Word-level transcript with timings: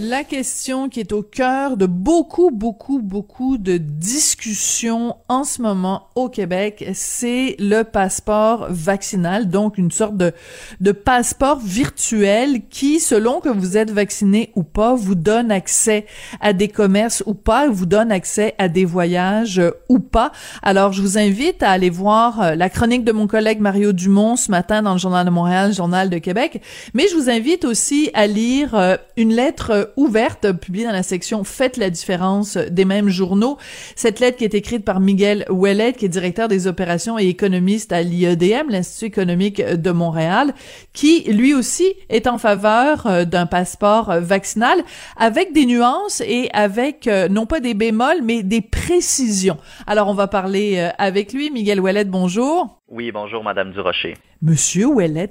La 0.00 0.22
question 0.22 0.88
qui 0.88 1.00
est 1.00 1.10
au 1.10 1.22
cœur 1.22 1.76
de 1.76 1.86
beaucoup, 1.86 2.52
beaucoup, 2.52 3.00
beaucoup 3.00 3.58
de 3.58 3.78
discussions 3.78 5.16
en 5.28 5.42
ce 5.42 5.60
moment 5.60 6.06
au 6.14 6.28
Québec, 6.28 6.88
c'est 6.94 7.56
le 7.58 7.82
passeport 7.82 8.68
vaccinal, 8.70 9.48
donc 9.48 9.76
une 9.76 9.90
sorte 9.90 10.16
de, 10.16 10.32
de 10.80 10.92
passeport 10.92 11.58
virtuel 11.58 12.68
qui, 12.70 13.00
selon 13.00 13.40
que 13.40 13.48
vous 13.48 13.76
êtes 13.76 13.90
vacciné 13.90 14.52
ou 14.54 14.62
pas, 14.62 14.94
vous 14.94 15.16
donne 15.16 15.50
accès 15.50 16.06
à 16.40 16.52
des 16.52 16.68
commerces 16.68 17.24
ou 17.26 17.34
pas, 17.34 17.68
vous 17.68 17.86
donne 17.86 18.12
accès 18.12 18.54
à 18.58 18.68
des 18.68 18.84
voyages 18.84 19.60
ou 19.88 19.98
pas. 19.98 20.30
Alors, 20.62 20.92
je 20.92 21.02
vous 21.02 21.18
invite 21.18 21.64
à 21.64 21.72
aller 21.72 21.90
voir 21.90 22.40
euh, 22.40 22.54
la 22.54 22.70
chronique 22.70 23.02
de 23.02 23.10
mon 23.10 23.26
collègue 23.26 23.58
Mario 23.58 23.92
Dumont 23.92 24.36
ce 24.36 24.52
matin 24.52 24.80
dans 24.80 24.92
le 24.92 25.00
Journal 25.00 25.26
de 25.26 25.30
Montréal, 25.30 25.74
Journal 25.74 26.08
de 26.08 26.18
Québec, 26.18 26.62
mais 26.94 27.08
je 27.08 27.16
vous 27.16 27.28
invite 27.28 27.64
aussi 27.64 28.10
à 28.14 28.28
lire 28.28 28.76
euh, 28.76 28.96
une 29.16 29.34
lettre 29.34 29.87
ouverte, 29.96 30.52
publiée 30.52 30.86
dans 30.86 30.92
la 30.92 31.02
section 31.02 31.44
Faites 31.44 31.76
la 31.76 31.90
différence 31.90 32.56
des 32.56 32.84
mêmes 32.84 33.08
journaux. 33.08 33.58
Cette 33.96 34.20
lettre 34.20 34.38
qui 34.38 34.44
est 34.44 34.54
écrite 34.54 34.84
par 34.84 35.00
Miguel 35.00 35.44
Ouellet, 35.50 35.92
qui 35.92 36.04
est 36.04 36.08
directeur 36.08 36.48
des 36.48 36.66
opérations 36.66 37.18
et 37.18 37.26
économiste 37.26 37.92
à 37.92 38.02
l'IEDM, 38.02 38.70
l'Institut 38.70 39.06
économique 39.06 39.62
de 39.62 39.90
Montréal, 39.90 40.54
qui 40.92 41.22
lui 41.32 41.54
aussi 41.54 41.94
est 42.08 42.26
en 42.26 42.38
faveur 42.38 43.06
euh, 43.06 43.24
d'un 43.24 43.46
passeport 43.46 44.20
vaccinal 44.20 44.78
avec 45.16 45.52
des 45.52 45.66
nuances 45.66 46.20
et 46.20 46.48
avec 46.52 47.06
euh, 47.06 47.28
non 47.28 47.46
pas 47.46 47.60
des 47.60 47.74
bémols, 47.74 48.22
mais 48.22 48.42
des 48.42 48.60
précisions. 48.60 49.58
Alors 49.86 50.08
on 50.08 50.14
va 50.14 50.28
parler 50.28 50.76
euh, 50.78 50.90
avec 50.98 51.32
lui. 51.32 51.50
Miguel 51.50 51.80
Ouellet, 51.80 52.04
bonjour. 52.04 52.78
Oui, 52.90 53.12
bonjour, 53.12 53.44
Madame 53.44 53.70
Durocher. 53.70 54.16
Monsieur 54.40 54.86
Ouellet, 54.86 55.28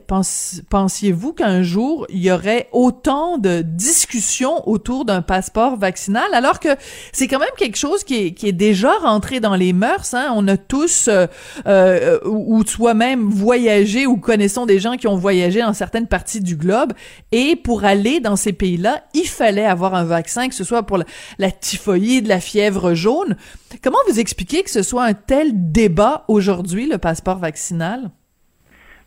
pensiez-vous 0.70 1.34
qu'un 1.34 1.64
jour, 1.64 2.06
il 2.10 2.20
y 2.20 2.30
aurait 2.30 2.68
autant 2.72 3.40
de 3.40 3.64
discussions 3.64 4.68
autour 4.70 5.06
d'un 5.06 5.24
passeport 5.24 5.76
vaccinal, 5.76 6.28
alors 6.34 6.60
que 6.60 6.70
c'est 7.14 7.28
quand 7.28 7.40
même 7.40 7.50
quelque 7.58 7.78
chose 7.78 8.04
qui 8.04 8.28
est, 8.28 8.32
qui 8.34 8.48
est 8.48 8.52
déjà 8.54 8.92
rentré 9.02 9.40
dans 9.40 9.56
les 9.56 9.74
mœurs. 9.74 10.14
Hein? 10.14 10.32
On 10.36 10.48
a 10.48 10.58
tous, 10.58 11.08
euh, 11.08 11.26
euh, 11.66 12.20
ou, 12.26 12.64
soi-même, 12.64 13.28
voyagé 13.28 14.06
ou 14.06 14.18
connaissons 14.18 14.68
des 14.68 14.78
gens 14.78 14.96
qui 14.96 15.08
ont 15.08 15.16
voyagé 15.16 15.62
dans 15.62 15.74
certaines 15.74 16.08
parties 16.08 16.42
du 16.42 16.58
globe, 16.58 16.94
et 17.32 17.56
pour 17.56 17.86
aller 17.86 18.20
dans 18.20 18.36
ces 18.36 18.54
pays-là, 18.54 19.04
il 19.16 19.28
fallait 19.28 19.66
avoir 19.66 19.96
un 19.96 20.04
vaccin, 20.04 20.48
que 20.48 20.56
ce 20.56 20.64
soit 20.64 20.84
pour 20.84 21.00
la, 21.00 21.06
la 21.40 21.50
typhoïde, 21.50 22.28
la 22.28 22.40
fièvre 22.40 22.94
jaune. 22.94 23.36
Comment 23.82 23.98
vous 24.08 24.20
expliquez 24.20 24.62
que 24.62 24.70
ce 24.70 24.84
soit 24.84 25.06
un 25.06 25.14
tel 25.14 25.72
débat 25.72 26.24
aujourd'hui, 26.28 26.88
le 26.88 27.00
passeport 27.00 27.38
vaccinal? 27.38 27.47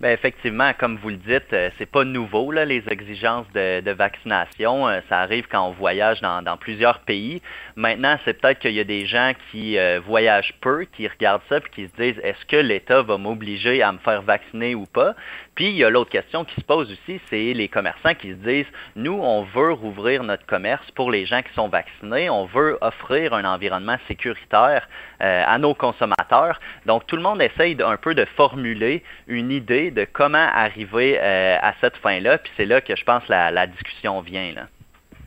Ben 0.00 0.12
effectivement, 0.12 0.72
comme 0.78 0.96
vous 0.96 1.10
le 1.10 1.16
dites, 1.16 1.52
euh, 1.52 1.68
c'est 1.76 1.84
pas 1.84 2.04
nouveau 2.04 2.52
là, 2.52 2.64
les 2.64 2.82
exigences 2.88 3.46
de, 3.52 3.90
vaccination. 3.90 4.88
Euh, 4.88 5.00
ça 5.10 5.18
arrive 5.18 5.46
quand 5.46 5.68
on 5.68 5.72
voyage 5.72 6.22
dans, 6.22 6.56
plusieurs 6.56 7.00
pays. 7.00 7.42
Maintenant, 7.76 8.16
c'est 8.24 8.40
peut-être 8.40 8.60
qu'il 8.60 8.72
y 8.72 8.80
a 8.80 8.84
des 8.84 9.04
gens 9.04 9.32
qui 9.50 9.76
euh, 9.76 10.00
voyagent 10.00 10.54
peu, 10.62 10.86
qui 10.96 11.06
regardent 11.06 11.42
ça 11.50 11.60
puis 11.60 11.70
qui 11.70 11.82
se 11.88 12.02
disent 12.02 12.18
est-ce 12.24 12.46
que 12.46 12.56
l'État 12.56 13.02
va 13.02 13.18
m'obliger 13.18 13.82
à 13.82 13.92
me 13.92 13.98
faire 13.98 14.22
vacciner 14.22 14.74
ou 14.74 14.86
pas? 14.86 15.14
Puis 15.60 15.68
il 15.68 15.76
y 15.76 15.84
a 15.84 15.90
l'autre 15.90 16.08
question 16.08 16.46
qui 16.46 16.54
se 16.54 16.64
pose 16.64 16.90
aussi, 16.90 17.20
c'est 17.28 17.52
les 17.52 17.68
commerçants 17.68 18.14
qui 18.14 18.30
se 18.30 18.36
disent 18.36 18.72
nous, 18.96 19.12
on 19.12 19.42
veut 19.42 19.72
rouvrir 19.72 20.24
notre 20.24 20.46
commerce 20.46 20.90
pour 20.92 21.10
les 21.10 21.26
gens 21.26 21.42
qui 21.42 21.52
sont 21.52 21.68
vaccinés, 21.68 22.30
on 22.30 22.46
veut 22.46 22.78
offrir 22.80 23.34
un 23.34 23.44
environnement 23.44 23.98
sécuritaire 24.08 24.88
à 25.18 25.58
nos 25.58 25.74
consommateurs. 25.74 26.58
Donc 26.86 27.06
tout 27.06 27.14
le 27.14 27.20
monde 27.20 27.42
essaye 27.42 27.76
un 27.84 27.98
peu 27.98 28.14
de 28.14 28.24
formuler 28.38 29.04
une 29.26 29.50
idée 29.50 29.90
de 29.90 30.06
comment 30.10 30.38
arriver 30.38 31.18
euh, 31.20 31.58
à 31.60 31.74
cette 31.82 31.98
fin-là. 31.98 32.38
Puis 32.38 32.50
c'est 32.56 32.64
là 32.64 32.80
que 32.80 32.96
je 32.96 33.04
pense 33.04 33.28
la, 33.28 33.50
la 33.50 33.66
discussion 33.66 34.18
vient. 34.22 34.54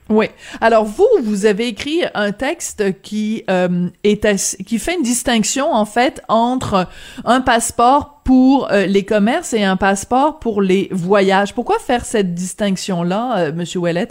Oui. 0.09 0.27
Alors 0.59 0.83
vous, 0.83 1.07
vous 1.23 1.45
avez 1.45 1.67
écrit 1.67 2.03
un 2.13 2.31
texte 2.31 3.01
qui 3.01 3.43
euh, 3.49 3.87
est 4.03 4.25
qui 4.65 4.79
fait 4.79 4.95
une 4.95 5.03
distinction 5.03 5.71
en 5.71 5.85
fait 5.85 6.21
entre 6.27 6.87
un 7.23 7.41
passeport 7.41 8.21
pour 8.25 8.71
euh, 8.71 8.85
les 8.85 9.05
commerces 9.05 9.53
et 9.53 9.63
un 9.63 9.77
passeport 9.77 10.39
pour 10.39 10.61
les 10.61 10.89
voyages. 10.91 11.53
Pourquoi 11.53 11.79
faire 11.79 12.05
cette 12.05 12.33
distinction-là, 12.33 13.37
euh, 13.37 13.51
Monsieur 13.53 13.79
Ouellet? 13.79 14.09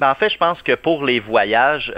Ben, 0.00 0.10
en 0.10 0.14
fait, 0.16 0.30
je 0.30 0.38
pense 0.38 0.60
que 0.62 0.74
pour 0.74 1.04
les 1.04 1.20
voyages, 1.20 1.92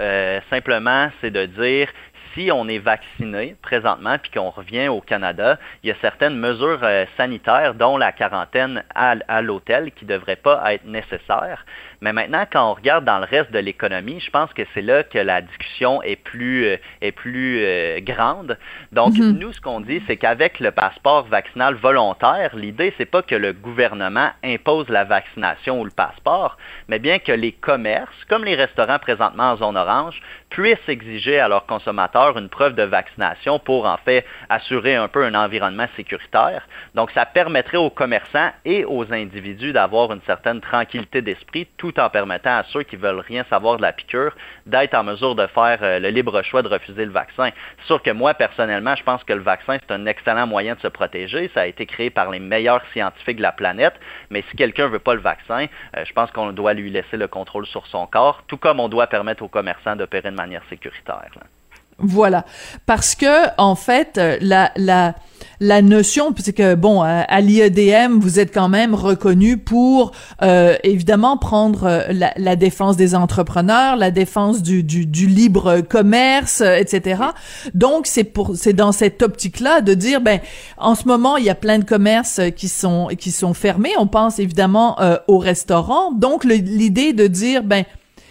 simplement, 0.51 1.09
c'est 1.21 1.31
de 1.31 1.47
dire 1.47 1.87
si 2.35 2.51
on 2.51 2.67
est 2.67 2.79
vacciné 2.79 3.55
présentement 3.61 4.17
puis 4.21 4.31
qu'on 4.31 4.49
revient 4.49 4.89
au 4.89 5.01
Canada, 5.01 5.57
il 5.81 5.89
y 5.89 5.91
a 5.91 5.95
certaines 6.01 6.37
mesures 6.37 6.81
euh, 6.83 7.05
sanitaires, 7.17 7.73
dont 7.73 7.97
la 7.97 8.11
quarantaine 8.11 8.83
à, 8.93 9.15
à 9.27 9.41
l'hôtel, 9.41 9.91
qui 9.91 10.05
ne 10.05 10.09
devraient 10.09 10.35
pas 10.35 10.73
être 10.73 10.85
nécessaires. 10.85 11.65
Mais 12.05 12.13
maintenant, 12.13 12.45
quand 12.53 12.69
on 12.69 12.75
regarde 12.75 13.03
dans 13.03 13.17
le 13.17 13.25
reste 13.25 13.51
de 13.51 13.57
l'économie, 13.57 14.19
je 14.19 14.29
pense 14.29 14.53
que 14.53 14.61
c'est 14.75 14.83
là 14.83 15.01
que 15.01 15.17
la 15.17 15.41
discussion 15.41 16.03
est 16.03 16.17
plus, 16.17 16.67
euh, 16.67 16.77
est 17.01 17.11
plus 17.11 17.63
euh, 17.63 17.99
grande. 17.99 18.59
Donc, 18.91 19.17
mhm. 19.17 19.39
nous, 19.39 19.51
ce 19.53 19.59
qu'on 19.59 19.79
dit, 19.79 20.03
c'est 20.05 20.15
qu'avec 20.15 20.59
le 20.59 20.69
passeport 20.69 21.25
vaccinal 21.25 21.73
volontaire, 21.73 22.55
l'idée, 22.55 22.93
c'est 22.99 23.07
pas 23.07 23.23
que 23.23 23.33
le 23.33 23.53
gouvernement 23.53 24.29
impose 24.43 24.87
la 24.89 25.03
vaccination 25.03 25.81
ou 25.81 25.83
le 25.83 25.89
passeport, 25.89 26.57
mais 26.89 26.99
bien 26.99 27.17
que 27.17 27.31
les 27.31 27.53
commerces, 27.53 28.23
comme 28.29 28.45
les 28.45 28.53
restaurants 28.53 28.99
présentement 28.99 29.53
en 29.53 29.57
zone 29.57 29.75
orange, 29.75 30.21
puissent 30.51 30.87
exiger 30.87 31.39
à 31.39 31.47
leurs 31.47 31.65
consommateurs 31.65 32.37
une 32.37 32.49
preuve 32.49 32.75
de 32.75 32.83
vaccination 32.83 33.57
pour 33.57 33.87
en 33.87 33.97
fait 33.97 34.25
assurer 34.49 34.95
un 34.95 35.07
peu 35.07 35.25
un 35.25 35.33
environnement 35.33 35.87
sécuritaire. 35.95 36.67
Donc 36.93 37.09
ça 37.11 37.25
permettrait 37.25 37.77
aux 37.77 37.89
commerçants 37.89 38.51
et 38.63 38.85
aux 38.85 39.11
individus 39.11 39.73
d'avoir 39.73 40.13
une 40.13 40.21
certaine 40.21 40.61
tranquillité 40.61 41.23
d'esprit 41.23 41.67
tout 41.77 41.94
en 41.99 42.09
permettant 42.09 42.57
à 42.57 42.63
ceux 42.63 42.83
qui 42.83 42.95
veulent 42.95 43.19
rien 43.19 43.43
savoir 43.49 43.77
de 43.77 43.81
la 43.81 43.93
piqûre 43.93 44.35
d'être 44.65 44.93
en 44.93 45.03
mesure 45.03 45.35
de 45.35 45.47
faire 45.47 45.79
euh, 45.81 45.99
le 45.99 46.09
libre 46.09 46.41
choix 46.41 46.61
de 46.61 46.67
refuser 46.67 47.05
le 47.05 47.11
vaccin. 47.11 47.49
C'est 47.79 47.85
sûr 47.87 48.01
que 48.01 48.11
moi 48.11 48.33
personnellement, 48.33 48.95
je 48.95 49.03
pense 49.03 49.23
que 49.23 49.33
le 49.33 49.41
vaccin 49.41 49.77
c'est 49.79 49.93
un 49.93 50.05
excellent 50.05 50.47
moyen 50.47 50.75
de 50.75 50.79
se 50.79 50.87
protéger, 50.87 51.49
ça 51.53 51.61
a 51.61 51.65
été 51.65 51.85
créé 51.85 52.09
par 52.09 52.31
les 52.31 52.39
meilleurs 52.39 52.83
scientifiques 52.93 53.37
de 53.37 53.41
la 53.41 53.51
planète, 53.51 53.95
mais 54.29 54.43
si 54.49 54.57
quelqu'un 54.57 54.87
veut 54.87 54.99
pas 54.99 55.13
le 55.13 55.21
vaccin, 55.21 55.67
euh, 55.97 56.05
je 56.05 56.13
pense 56.13 56.31
qu'on 56.31 56.51
doit 56.51 56.73
lui 56.73 56.89
laisser 56.89 57.17
le 57.17 57.27
contrôle 57.27 57.65
sur 57.65 57.87
son 57.87 58.07
corps, 58.07 58.43
tout 58.47 58.57
comme 58.57 58.79
on 58.79 58.89
doit 58.89 59.07
permettre 59.07 59.43
aux 59.43 59.47
commerçants 59.47 59.95
d'opérer 59.95 60.31
de 60.31 60.35
manière 60.35 60.63
sécuritaire. 60.69 61.31
Voilà, 61.97 62.43
parce 62.85 63.15
que 63.15 63.47
en 63.57 63.75
fait, 63.75 64.17
euh, 64.17 64.37
la 64.41 64.71
la 64.75 65.15
la 65.61 65.81
notion, 65.81 66.35
c'est 66.37 66.51
que 66.51 66.75
bon, 66.75 67.01
à, 67.01 67.39
l'IEDM, 67.39 68.19
vous 68.19 68.41
êtes 68.41 68.53
quand 68.53 68.67
même 68.67 68.93
reconnu 68.93 69.57
pour 69.57 70.11
euh, 70.41 70.75
évidemment 70.83 71.37
prendre 71.37 71.85
euh, 71.85 72.01
la, 72.09 72.33
la, 72.35 72.57
défense 72.57 72.97
des 72.97 73.15
entrepreneurs, 73.15 73.95
la 73.95 74.11
défense 74.11 74.61
du, 74.61 74.83
du, 74.83 75.05
du 75.05 75.27
libre 75.27 75.79
commerce, 75.79 76.59
etc. 76.59 77.21
Donc 77.73 78.07
c'est 78.07 78.25
pour 78.25 78.57
c'est 78.57 78.73
dans 78.73 78.91
cette 78.91 79.21
optique-là 79.21 79.79
de 79.79 79.93
dire 79.93 80.19
ben 80.19 80.41
en 80.77 80.95
ce 80.95 81.07
moment 81.07 81.37
il 81.37 81.45
y 81.45 81.49
a 81.49 81.55
plein 81.55 81.79
de 81.79 81.85
commerces 81.85 82.41
qui 82.57 82.67
sont 82.67 83.07
qui 83.17 83.31
sont 83.31 83.53
fermés. 83.53 83.93
On 83.97 84.07
pense 84.07 84.39
évidemment 84.39 84.97
aux 85.29 85.39
restaurants. 85.39 86.11
Donc 86.11 86.43
l'idée 86.43 87.13
de 87.13 87.27
dire 87.27 87.63
ben 87.63 87.85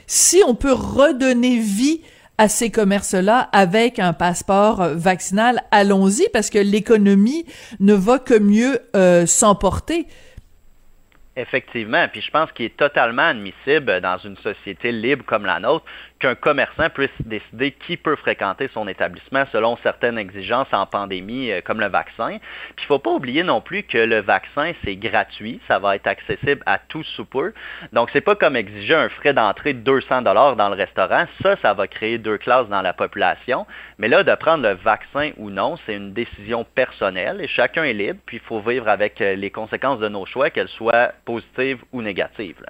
si 0.06 0.42
on 0.46 0.54
peut 0.54 0.74
redonner 0.74 1.56
vie 1.58 2.02
à 2.38 2.48
ces 2.48 2.70
commerces-là 2.70 3.48
avec 3.52 3.98
un 3.98 4.12
passeport 4.12 4.88
vaccinal, 4.94 5.62
allons-y 5.70 6.28
parce 6.32 6.50
que 6.50 6.58
l'économie 6.58 7.44
ne 7.80 7.94
va 7.94 8.18
que 8.18 8.38
mieux 8.38 8.80
euh, 8.96 9.26
s'emporter. 9.26 10.06
Effectivement, 11.36 12.06
puis 12.12 12.20
je 12.20 12.30
pense 12.30 12.52
qu'il 12.52 12.66
est 12.66 12.76
totalement 12.76 13.22
admissible 13.22 14.00
dans 14.00 14.18
une 14.18 14.36
société 14.36 14.92
libre 14.92 15.24
comme 15.24 15.44
la 15.44 15.58
nôtre 15.58 15.84
qu'un 16.24 16.34
commerçant 16.34 16.88
puisse 16.88 17.10
décider 17.20 17.72
qui 17.72 17.98
peut 17.98 18.16
fréquenter 18.16 18.70
son 18.72 18.88
établissement 18.88 19.44
selon 19.52 19.76
certaines 19.82 20.16
exigences 20.16 20.72
en 20.72 20.86
pandémie, 20.86 21.50
euh, 21.50 21.60
comme 21.60 21.80
le 21.80 21.88
vaccin. 21.88 22.38
Puis 22.76 22.84
il 22.84 22.86
faut 22.86 22.98
pas 22.98 23.10
oublier 23.10 23.42
non 23.42 23.60
plus 23.60 23.82
que 23.82 23.98
le 23.98 24.22
vaccin, 24.22 24.72
c'est 24.82 24.96
gratuit, 24.96 25.60
ça 25.68 25.78
va 25.78 25.96
être 25.96 26.06
accessible 26.06 26.62
à 26.64 26.78
tous 26.78 27.02
sous 27.02 27.26
peu. 27.26 27.52
Donc, 27.92 28.08
c'est 28.14 28.22
pas 28.22 28.36
comme 28.36 28.56
exiger 28.56 28.94
un 28.94 29.10
frais 29.10 29.34
d'entrée 29.34 29.74
de 29.74 29.80
200 29.80 30.22
dollars 30.22 30.56
dans 30.56 30.70
le 30.70 30.76
restaurant. 30.76 31.26
Ça, 31.42 31.56
ça 31.60 31.74
va 31.74 31.86
créer 31.88 32.16
deux 32.16 32.38
classes 32.38 32.68
dans 32.68 32.80
la 32.80 32.94
population. 32.94 33.66
Mais 33.98 34.08
là, 34.08 34.24
de 34.24 34.34
prendre 34.34 34.62
le 34.62 34.76
vaccin 34.76 35.32
ou 35.36 35.50
non, 35.50 35.76
c'est 35.84 35.94
une 35.94 36.14
décision 36.14 36.64
personnelle 36.74 37.42
et 37.42 37.48
chacun 37.48 37.84
est 37.84 37.92
libre. 37.92 38.20
Puis 38.24 38.38
il 38.38 38.42
faut 38.48 38.60
vivre 38.60 38.88
avec 38.88 39.20
euh, 39.20 39.34
les 39.34 39.50
conséquences 39.50 40.00
de 40.00 40.08
nos 40.08 40.24
choix, 40.24 40.48
qu'elles 40.48 40.68
soient 40.68 41.12
positives 41.26 41.84
ou 41.92 42.00
négatives. 42.00 42.64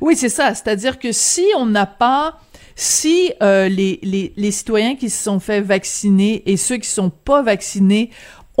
Oui, 0.00 0.16
c'est 0.16 0.28
ça. 0.28 0.54
C'est-à-dire 0.54 0.98
que 0.98 1.12
si 1.12 1.46
on 1.56 1.66
n'a 1.66 1.86
pas, 1.86 2.38
si 2.76 3.32
euh, 3.42 3.68
les, 3.68 3.98
les, 4.02 4.32
les, 4.36 4.50
citoyens 4.50 4.96
qui 4.96 5.10
se 5.10 5.22
sont 5.22 5.40
fait 5.40 5.60
vacciner 5.60 6.42
et 6.46 6.56
ceux 6.56 6.76
qui 6.76 6.88
sont 6.88 7.10
pas 7.10 7.42
vaccinés 7.42 8.10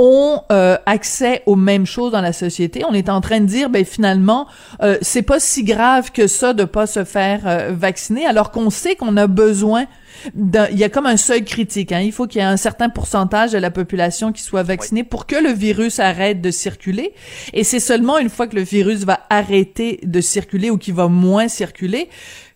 ont 0.00 0.42
euh, 0.50 0.78
accès 0.86 1.42
aux 1.44 1.56
mêmes 1.56 1.84
choses 1.84 2.12
dans 2.12 2.22
la 2.22 2.32
société, 2.32 2.82
on 2.88 2.94
est 2.94 3.10
en 3.10 3.20
train 3.20 3.40
de 3.40 3.46
dire, 3.46 3.68
ben 3.68 3.84
finalement, 3.84 4.46
euh, 4.82 4.96
c'est 5.02 5.22
pas 5.22 5.38
si 5.38 5.62
grave 5.62 6.10
que 6.10 6.26
ça 6.26 6.54
de 6.54 6.64
pas 6.64 6.86
se 6.86 7.04
faire 7.04 7.42
euh, 7.46 7.72
vacciner, 7.72 8.24
alors 8.24 8.50
qu'on 8.50 8.70
sait 8.70 8.96
qu'on 8.96 9.16
a 9.18 9.26
besoin 9.26 9.86
il 10.34 10.78
y 10.78 10.84
a 10.84 10.88
comme 10.88 11.06
un 11.06 11.16
seuil 11.16 11.44
critique. 11.44 11.92
Hein. 11.92 12.00
Il 12.00 12.12
faut 12.12 12.26
qu'il 12.26 12.40
y 12.40 12.44
ait 12.44 12.46
un 12.46 12.58
certain 12.58 12.88
pourcentage 12.90 13.52
de 13.52 13.58
la 13.58 13.70
population 13.70 14.32
qui 14.32 14.42
soit 14.42 14.62
vaccinée 14.62 15.04
pour 15.04 15.26
que 15.26 15.36
le 15.36 15.50
virus 15.50 15.98
arrête 15.98 16.42
de 16.42 16.50
circuler. 16.50 17.14
Et 17.54 17.64
c'est 17.64 17.80
seulement 17.80 18.18
une 18.18 18.28
fois 18.28 18.46
que 18.46 18.56
le 18.56 18.62
virus 18.62 19.04
va 19.04 19.20
arrêter 19.30 20.00
de 20.02 20.20
circuler 20.20 20.70
ou 20.70 20.76
qu'il 20.76 20.94
va 20.94 21.08
moins 21.08 21.48
circuler 21.48 22.08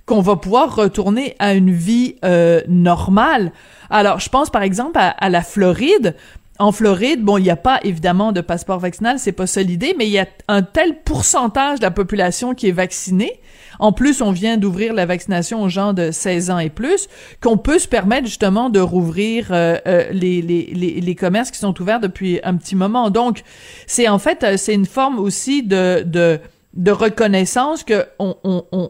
qu'on 0.07 0.21
va 0.21 0.37
pouvoir 0.37 0.75
retourner 0.75 1.35
à 1.39 1.55
une 1.55 1.73
vie 1.73 2.17
euh, 2.25 2.61
normale. 2.69 3.53
Alors, 3.91 4.21
je 4.21 4.29
pense 4.29 4.51
par 4.51 4.63
exemple 4.63 4.99
à 4.99 5.29
la 5.31 5.43
Floride 5.43 6.15
en 6.61 6.71
Floride, 6.71 7.23
bon, 7.23 7.37
il 7.37 7.43
n'y 7.43 7.51
a 7.51 7.57
pas 7.57 7.81
évidemment 7.83 8.31
de 8.31 8.41
passeport 8.41 8.79
vaccinal, 8.79 9.19
c'est 9.19 9.33
pas 9.33 9.47
ça 9.47 9.61
l'idée, 9.63 9.95
mais 9.99 10.07
il 10.07 10.13
y 10.13 10.21
a 10.21 10.27
un 10.47 10.63
tel 10.63 11.01
pourcentage 11.03 11.81
de 11.81 11.85
la 11.85 11.91
population 11.91 12.55
qui 12.55 12.69
est 12.69 12.73
vaccinée. 12.73 13.41
En 13.81 13.91
plus, 13.91 14.23
on 14.23 14.31
vient 14.31 14.57
d'ouvrir 14.57 14.95
la 14.95 15.05
vaccination 15.05 15.63
aux 15.63 15.69
gens 15.69 15.93
de 15.93 16.13
16 16.13 16.51
ans 16.51 16.61
et 16.61 16.71
plus, 16.71 17.09
qu'on 17.41 17.57
peut 17.57 17.81
se 17.81 17.89
permettre 17.89 18.27
justement 18.27 18.71
de 18.71 18.79
rouvrir 18.79 19.49
euh, 19.51 19.79
euh, 19.89 20.05
les, 20.13 20.43
les, 20.43 20.71
les, 20.73 21.01
les, 21.01 21.15
commerces 21.17 21.51
qui 21.51 21.59
sont 21.59 21.81
ouverts 21.81 21.99
depuis 21.99 22.39
un 22.45 22.55
petit 22.55 22.77
moment. 22.77 23.11
Donc, 23.11 23.43
c'est 23.89 24.07
en 24.07 24.21
fait, 24.21 24.45
euh, 24.45 24.57
c'est 24.57 24.75
une 24.75 24.87
forme 24.87 25.19
aussi 25.19 25.65
de, 25.65 26.05
de 26.07 26.39
de 26.75 26.91
reconnaissance 26.91 27.85
que 27.85 28.05
on, 28.19 28.37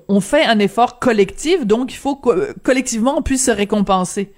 on, 0.08 0.20
fait 0.20 0.44
un 0.44 0.58
effort 0.58 0.98
collectif, 0.98 1.66
donc 1.66 1.92
il 1.92 1.96
faut 1.96 2.16
que 2.16 2.58
collectivement 2.60 3.18
on 3.18 3.22
puisse 3.22 3.46
se 3.46 3.50
récompenser. 3.50 4.32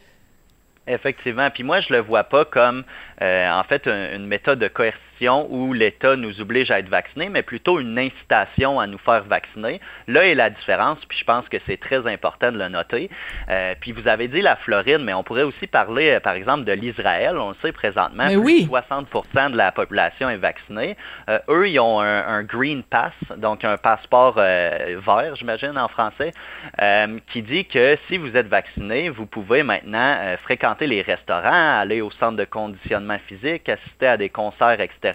Effectivement. 0.89 1.51
Puis 1.51 1.63
moi, 1.63 1.81
je 1.81 1.93
le 1.93 2.01
vois 2.01 2.25
pas 2.25 2.45
comme 2.45 2.85
euh, 3.23 3.51
en 3.51 3.65
fait 3.65 3.87
une 3.87 4.27
méthode 4.27 4.59
de 4.59 4.69
coercition 4.69 5.03
où 5.49 5.73
l'État 5.73 6.17
nous 6.17 6.41
oblige 6.41 6.71
à 6.71 6.79
être 6.79 6.89
vaccinés, 6.89 7.29
mais 7.29 7.43
plutôt 7.43 7.81
une 7.81 7.99
incitation 7.99 8.79
à 8.79 8.87
nous 8.87 8.99
faire 8.99 9.25
vacciner. 9.25 9.81
Là 10.07 10.27
est 10.27 10.35
la 10.35 10.51
différence, 10.51 10.99
puis 11.09 11.19
je 11.19 11.25
pense 11.25 11.49
que 11.49 11.57
c'est 11.67 11.79
très 11.79 12.07
important 12.07 12.53
de 12.53 12.59
le 12.59 12.69
noter. 12.69 13.11
Euh, 13.49 13.75
puis 13.81 13.93
vous 13.93 14.07
avez 14.09 14.29
dit 14.29 14.41
la 14.41 14.57
Floride, 14.57 15.01
mais 15.01 15.15
on 15.15 15.23
pourrait 15.23 15.43
aussi 15.43 15.67
parler, 15.67 16.11
euh, 16.11 16.21
par 16.21 16.35
exemple, 16.35 16.65
de 16.65 16.73
l'Israël. 16.73 17.37
On 17.39 17.51
le 17.51 17.57
sait 17.63 17.73
présentement, 17.73 18.27
plus 18.27 18.37
oui. 18.37 18.65
de 18.65 18.71
60% 18.71 19.53
de 19.53 19.57
la 19.57 19.73
population 19.73 20.29
est 20.29 20.37
vaccinée. 20.37 20.97
Euh, 21.29 21.39
eux, 21.49 21.69
ils 21.69 21.81
ont 21.81 22.01
un, 22.01 22.27
un, 22.27 22.43
Green 22.43 22.83
Pass, 22.83 23.13
donc 23.39 23.65
un 23.65 23.77
passeport 23.77 24.35
euh, 24.37 25.01
vert, 25.05 25.35
j'imagine 25.37 25.77
en 25.79 25.89
français, 25.89 26.33
qui 27.33 27.43
dit 27.43 27.65
que 27.65 27.97
si 28.09 28.19
vous 28.19 28.37
êtes 28.37 28.49
vacciné, 28.49 29.09
vous 29.09 29.27
pouvez 29.27 29.63
maintenant 29.63 30.37
fréquenter 30.43 30.87
les 30.87 31.03
restaurants, 31.03 31.81
aller 31.81 32.01
au 32.01 32.11
centre 32.11 32.37
de 32.37 32.45
conditionnement 32.45 33.19
physique, 33.27 33.69
assister 33.69 34.07
à 34.07 34.17
des 34.17 34.29
concerts, 34.29 34.81
etc 34.81 35.06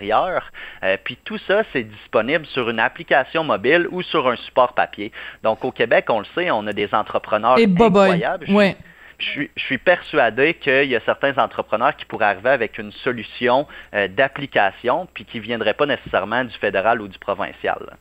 euh, 0.84 0.98
puis 1.04 1.18
tout 1.24 1.38
ça, 1.48 1.64
c'est 1.74 1.84
disponible 1.84 2.46
sur 2.48 2.70
une 2.70 2.80
application 2.80 3.44
mobile 3.44 3.88
ou 3.92 4.02
sur 4.02 4.28
un 4.28 4.36
support 4.38 4.74
papier. 4.74 5.12
Donc 5.44 5.64
au 5.64 5.72
Québec, 5.72 6.06
on 6.10 6.20
le 6.20 6.26
sait, 6.36 6.52
on 6.52 6.66
a 6.68 6.74
des 6.74 6.94
entrepreneurs 6.94 7.58
Et 7.58 7.66
incroyables. 7.66 8.46
Je, 8.48 9.26
suis, 9.26 9.52
je 9.56 9.64
suis, 9.64 9.78
persuadé 9.78 10.56
qu'il 10.56 10.86
y 10.86 10.96
a 10.96 11.00
certains 11.02 11.38
entrepreneurs 11.38 11.96
qui 11.96 12.06
pourraient 12.06 12.26
arriver 12.26 12.50
avec 12.50 12.80
une 12.80 12.92
solution 12.92 13.68
euh, 13.94 14.08
d'application, 14.08 15.08
puis 15.14 15.26
qui 15.26 15.38
ne 15.38 15.44
viendraient 15.44 15.76
pas 15.76 15.86
nécessairement 15.86 16.44
du 16.44 16.58
fédéral 16.58 17.02
ou 17.02 17.08
du 17.08 17.20
provincial. 17.20 17.98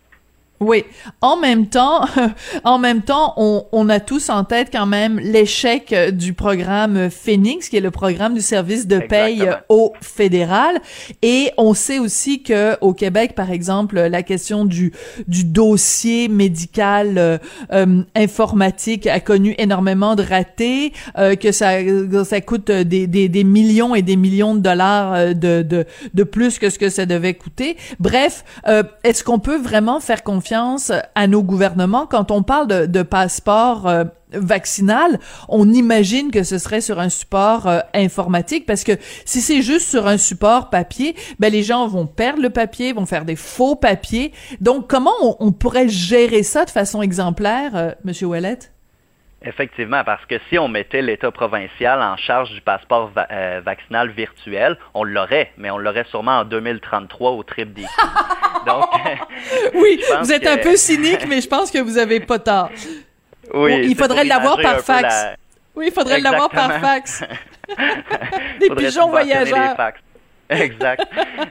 Oui. 0.62 0.84
En 1.22 1.38
même 1.38 1.68
temps, 1.68 2.04
en 2.64 2.78
même 2.78 3.00
temps, 3.00 3.32
on, 3.38 3.64
on, 3.72 3.88
a 3.88 3.98
tous 3.98 4.28
en 4.28 4.44
tête 4.44 4.68
quand 4.70 4.84
même 4.84 5.18
l'échec 5.18 5.94
du 6.12 6.34
programme 6.34 7.08
Phoenix, 7.08 7.70
qui 7.70 7.78
est 7.78 7.80
le 7.80 7.90
programme 7.90 8.34
du 8.34 8.42
service 8.42 8.86
de 8.86 8.98
paye 8.98 9.48
au 9.70 9.94
fédéral. 10.02 10.78
Et 11.22 11.50
on 11.56 11.72
sait 11.72 11.98
aussi 11.98 12.42
que 12.42 12.76
au 12.82 12.92
Québec, 12.92 13.34
par 13.34 13.50
exemple, 13.50 13.98
la 13.98 14.22
question 14.22 14.66
du 14.66 14.92
du 15.26 15.44
dossier 15.44 16.28
médical 16.28 17.16
euh, 17.16 17.38
euh 17.72 18.02
informatique 18.14 19.06
a 19.06 19.20
connu 19.20 19.54
énormément 19.56 20.14
de 20.14 20.22
ratés, 20.22 20.92
euh, 21.16 21.36
que 21.36 21.52
ça 21.52 21.76
ça 22.24 22.40
coûte 22.42 22.70
des, 22.70 23.06
des, 23.06 23.28
des, 23.30 23.44
millions 23.44 23.94
et 23.94 24.02
des 24.02 24.16
millions 24.16 24.54
de 24.54 24.60
dollars 24.60 25.14
euh, 25.14 25.32
de, 25.32 25.62
de, 25.62 25.86
de 26.12 26.22
plus 26.22 26.58
que 26.58 26.68
ce 26.68 26.78
que 26.78 26.90
ça 26.90 27.06
devait 27.06 27.34
coûter. 27.34 27.76
Bref, 27.98 28.44
est-ce 29.04 29.24
qu'on 29.24 29.38
peut 29.38 29.58
vraiment 29.58 30.00
faire 30.00 30.22
confiance 30.22 30.50
à 30.52 31.26
nos 31.26 31.43
gouvernements. 31.43 32.06
Quand 32.06 32.31
on 32.31 32.43
parle 32.43 32.88
de, 32.88 33.02
passeport 33.02 33.87
euh, 33.87 34.05
vaccinal, 34.32 35.19
on 35.49 35.73
imagine 35.73 36.31
que 36.31 36.43
ce 36.43 36.58
serait 36.58 36.81
sur 36.81 36.99
un 36.99 37.08
support 37.08 37.67
euh, 37.67 37.81
informatique 37.94 38.67
parce 38.67 38.85
que 38.85 38.93
si 39.25 39.41
c'est 39.41 39.62
juste 39.62 39.88
sur 39.88 40.06
un 40.06 40.19
support 40.19 40.70
papier, 40.70 41.14
ben 41.38 41.52
les 41.52 41.62
gens 41.62 41.87
vont 41.88 42.06
perdre 42.06 42.43
le 42.43 42.50
papier, 42.50 42.93
vont 42.93 43.06
faire 43.06 43.25
des 43.25 43.37
faux 43.37 43.76
papiers. 43.76 44.32
Donc 44.61 44.88
comment 44.88 45.11
on, 45.20 45.52
pourrait 45.52 45.88
gérer 45.88 46.43
ça 46.43 46.64
de 46.64 46.70
façon 46.70 47.02
exemplaire, 47.02 47.73
euh, 47.75 47.91
Monsieur 48.05 48.26
Ouellette? 48.26 48.73
Effectivement, 49.42 50.04
parce 50.04 50.25
que 50.26 50.34
si 50.50 50.58
on 50.58 50.69
mettait 50.69 51.00
l'État 51.00 51.31
provincial 51.31 52.02
en 52.02 52.16
charge 52.19 52.50
du 52.50 52.60
passeport 52.60 53.10
euh, 53.31 53.62
vaccinal 53.64 54.10
virtuel, 54.10 54.76
on 54.92 55.02
l'aurait, 55.02 55.52
mais 55.56 55.70
on 55.70 55.78
l'aurait 55.78 56.04
sûrement 56.10 56.40
en 56.40 56.44
2033 56.44 57.31
au 57.31 57.42
trip 57.42 57.72
des 57.72 57.87
Donc, 58.66 58.84
oui, 59.75 60.02
vous 60.20 60.32
êtes 60.32 60.46
un 60.46 60.58
peu 60.58 60.76
cynique, 60.76 61.26
mais 61.26 61.40
je 61.40 61.48
pense 61.48 61.70
que 61.70 61.78
vous 61.78 61.96
avez 61.96 62.20
pas 62.20 62.38
tort. 62.38 62.70
Oui, 63.54 63.87
il 63.88 63.96
faudrait 63.96 64.25
l'avoir 64.25 64.60
par 64.60 64.81
fax. 64.81 65.28
Oui, 65.75 65.87
il 65.88 65.92
faudrait 65.92 66.20
l'avoir 66.20 66.50
par 66.50 66.78
fax. 66.78 67.25
des 68.60 68.69
pigeons 68.76 69.08
voyageurs. 69.08 69.75
Exact. 70.50 71.02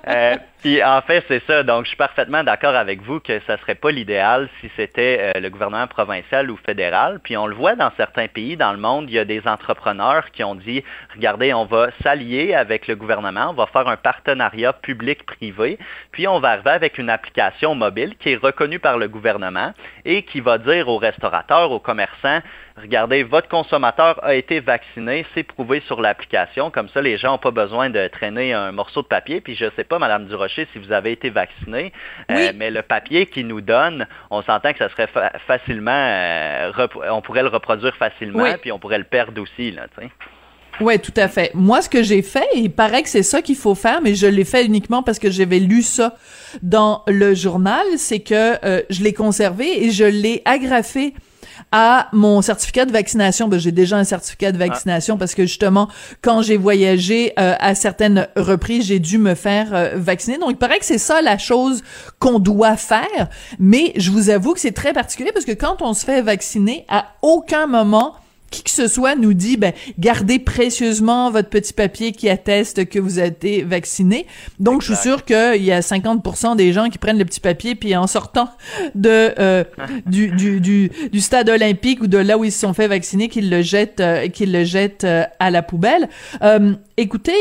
euh, 0.08 0.36
en 0.66 1.02
fait, 1.02 1.24
c'est 1.30 1.42
ça. 1.48 1.64
Donc, 1.64 1.86
je 1.86 1.90
suis 1.90 1.98
parfaitement 1.98 2.44
d'accord 2.44 2.76
avec 2.76 3.02
vous 3.02 3.22
que 3.22 3.40
ça 3.48 3.58
serait 3.60 3.76
pas 3.76 3.92
l'idéal 3.92 4.50
si 4.60 4.70
c'était 4.76 5.34
euh, 5.36 5.40
le 5.40 5.50
gouvernement 5.50 5.88
provincial 5.88 6.52
ou 6.52 6.58
fédéral. 6.58 7.22
Puis 7.24 7.38
on 7.38 7.48
le 7.48 7.56
voit 7.56 7.76
dans 7.76 7.92
certains 7.96 8.28
pays 8.28 8.58
dans 8.58 8.74
le 8.74 8.78
monde, 8.78 9.06
il 9.10 9.14
y 9.14 9.20
a 9.20 9.26
des 9.26 9.48
entrepreneurs 9.48 10.32
qui 10.32 10.44
ont 10.44 10.56
dit, 10.56 10.84
regardez, 11.16 11.54
on 11.54 11.64
va 11.64 11.90
s'allier 12.04 12.54
avec 12.54 12.88
le 12.88 12.98
gouvernement, 12.98 13.52
on 13.52 13.54
va 13.54 13.68
faire 13.68 13.88
un 13.88 13.96
partenariat 13.96 14.74
public-privé, 14.74 15.80
puis 16.12 16.28
on 16.28 16.40
va 16.40 16.50
arriver 16.50 16.72
avec 16.72 16.98
une 16.98 17.10
application 17.10 17.74
mobile 17.74 18.16
qui 18.20 18.32
est 18.32 18.36
reconnue 18.36 18.80
par 18.80 18.98
le 18.98 19.08
gouvernement 19.08 19.72
et 20.04 20.24
qui 20.24 20.42
va 20.42 20.58
dire 20.58 20.90
aux 20.90 20.98
restaurateurs, 20.98 21.72
aux 21.72 21.80
commerçants, 21.80 22.42
regardez, 22.82 23.24
votre 23.24 23.48
consommateur 23.48 24.24
a 24.24 24.36
été 24.36 24.60
vacciné, 24.60 25.26
c'est 25.34 25.44
prouvé 25.44 25.82
sur 25.82 26.02
l'application. 26.02 26.72
Comme 26.72 26.90
ça, 26.90 27.02
les 27.02 27.18
gens 27.18 27.34
n'ont 27.34 27.38
pas 27.38 27.52
besoin 27.52 27.90
de 27.90 28.08
traîner 28.08 28.54
un 28.54 28.72
morceau 28.72 29.02
de 29.02 29.08
papier. 29.08 29.42
Puis 29.42 29.56
je 29.56 29.66
sais 29.76 29.84
pas, 29.84 30.00
Madame 30.00 30.26
Durocher, 30.26 30.49
si 30.50 30.80
vous 30.80 30.92
avez 30.92 31.12
été 31.12 31.30
vacciné, 31.30 31.94
euh, 32.32 32.52
mais 32.56 32.72
le 32.72 32.82
papier 32.82 33.26
qu'il 33.26 33.48
nous 33.48 33.62
donne, 33.62 34.08
on 34.30 34.42
s'entend 34.42 34.74
que 34.74 34.80
ça 34.80 34.90
serait 34.90 35.10
facilement, 35.48 35.92
euh, 35.92 36.72
on 37.10 37.22
pourrait 37.22 37.44
le 37.44 37.50
reproduire 37.50 37.96
facilement, 37.96 38.56
puis 38.62 38.72
on 38.72 38.80
pourrait 38.80 38.98
le 38.98 39.04
perdre 39.04 39.42
aussi, 39.42 39.72
là, 39.72 39.88
tu 39.98 40.06
sais. 40.06 40.12
Oui, 40.82 40.98
tout 41.00 41.14
à 41.18 41.28
fait. 41.28 41.52
Moi, 41.54 41.82
ce 41.82 41.90
que 41.90 42.04
j'ai 42.04 42.22
fait, 42.22 42.48
il 42.56 42.72
paraît 42.72 43.04
que 43.04 43.10
c'est 43.10 43.24
ça 43.24 43.42
qu'il 43.42 43.58
faut 43.58 43.76
faire, 43.76 44.02
mais 44.02 44.16
je 44.16 44.28
l'ai 44.28 44.46
fait 44.46 44.66
uniquement 44.66 45.04
parce 45.04 45.20
que 45.20 45.30
j'avais 45.30 45.60
lu 45.60 45.82
ça 45.82 46.16
dans 46.62 47.04
le 47.08 47.34
journal, 47.34 47.86
c'est 47.98 48.22
que 48.22 48.66
euh, 48.66 48.82
je 48.90 49.04
l'ai 49.04 49.14
conservé 49.14 49.84
et 49.86 49.92
je 49.92 50.06
l'ai 50.06 50.42
agrafé 50.46 51.14
à 51.72 52.08
mon 52.14 52.42
certificat 52.42 52.86
de 52.86 52.92
vaccination. 52.92 53.48
Ben, 53.48 53.60
j'ai 53.60 53.72
déjà 53.72 53.98
un 53.98 54.04
certificat 54.04 54.52
de 54.52 54.62
ah. 54.62 54.68
vaccination 54.68 55.18
parce 55.18 55.36
que 55.36 55.46
justement, 55.46 55.88
quand 56.22 56.42
j'ai 56.42 56.58
voyagé 56.58 57.34
euh, 57.40 57.56
à 57.60 57.76
certaines 57.76 58.28
reprises, 58.36 58.86
j'ai 58.88 59.00
dû 59.00 59.18
me 59.18 59.36
faire 59.36 59.74
euh, 59.74 59.92
vacciner. 59.96 60.38
Donc, 60.38 60.52
il 60.52 60.58
paraît 60.58 60.80
que 60.80 60.86
c'est 60.86 60.98
ça 60.98 61.22
la 61.22 61.38
chose 61.38 61.84
qu'on 62.20 62.40
doit 62.40 62.78
faire. 62.78 63.30
Mais 63.60 63.94
je 63.96 64.12
vous 64.12 64.30
avoue 64.30 64.54
que 64.54 64.60
c'est 64.60 64.72
très 64.72 64.94
particulier 64.94 65.32
parce 65.32 65.46
que 65.46 65.52
quand 65.52 65.82
on 65.82 65.94
se 65.94 66.06
fait 66.06 66.22
vacciner, 66.22 66.86
à 66.90 67.06
aucun 67.22 67.68
moment 67.68 68.16
qui 68.50 68.64
que 68.64 68.70
ce 68.70 68.88
soit 68.88 69.16
nous 69.16 69.34
dit, 69.34 69.58
ben, 69.58 69.74
gardez 69.98 70.40
précieusement 70.40 71.32
votre 71.32 71.50
petit 71.50 71.74
papier 71.74 72.12
qui 72.12 72.30
atteste 72.30 72.88
que 72.88 73.00
vous 73.00 73.20
avez 73.20 73.30
été 73.30 73.62
vacciné. 73.64 74.26
Donc, 74.60 74.82
je 74.82 74.94
suis 74.94 75.02
sûr 75.02 75.26
qu'il 75.26 75.64
y 75.64 75.72
a 75.72 75.82
50% 75.82 76.56
des 76.56 76.74
gens 76.74 76.90
qui 76.90 76.98
prennent 76.98 77.18
le 77.18 77.26
petit 77.26 77.40
papier 77.40 77.76
puis 77.76 77.96
en 77.96 78.08
sortant 78.08 78.50
de 78.96 79.34
euh, 79.40 79.64
du, 80.06 80.30
du, 80.30 80.60
du, 80.60 80.92
du, 81.12 81.22
stade 81.22 81.50
olympique 81.50 82.02
ou 82.02 82.08
de 82.08 82.18
là 82.18 82.38
où 82.38 82.44
ils 82.44 82.52
se 82.52 82.60
sont 82.60 82.74
fait 82.74 82.88
vacciner, 82.88 83.30
qu'ils 83.30 83.50
le 83.50 83.62
jettent, 83.62 84.00
euh, 84.00 84.28
qu'ils 84.28 84.52
le 84.52 84.64
jettent 84.64 85.04
euh, 85.04 85.24
à 85.40 85.52
la 85.52 85.62
poubelle. 85.62 86.10
écoutez, 86.98 87.34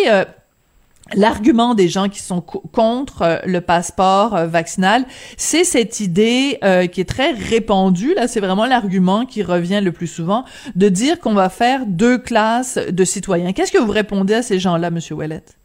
L'argument 1.14 1.74
des 1.74 1.88
gens 1.88 2.08
qui 2.08 2.20
sont 2.20 2.40
contre 2.40 3.22
euh, 3.22 3.38
le 3.46 3.60
passeport 3.60 4.34
euh, 4.36 4.46
vaccinal, 4.46 5.06
c'est 5.38 5.64
cette 5.64 6.00
idée 6.00 6.58
euh, 6.62 6.86
qui 6.86 7.00
est 7.00 7.08
très 7.08 7.32
répandue, 7.32 8.14
là 8.14 8.28
c'est 8.28 8.40
vraiment 8.40 8.66
l'argument 8.66 9.24
qui 9.24 9.42
revient 9.42 9.80
le 9.82 9.92
plus 9.92 10.06
souvent, 10.06 10.44
de 10.76 10.88
dire 10.88 11.18
qu'on 11.18 11.34
va 11.34 11.48
faire 11.48 11.86
deux 11.86 12.18
classes 12.18 12.78
de 12.78 13.04
citoyens. 13.04 13.52
Qu'est-ce 13.52 13.72
que 13.72 13.78
vous 13.78 13.92
répondez 13.92 14.34
à 14.34 14.42
ces 14.42 14.58
gens-là, 14.58 14.90
Monsieur 14.90 15.14
Ouellette? 15.14 15.57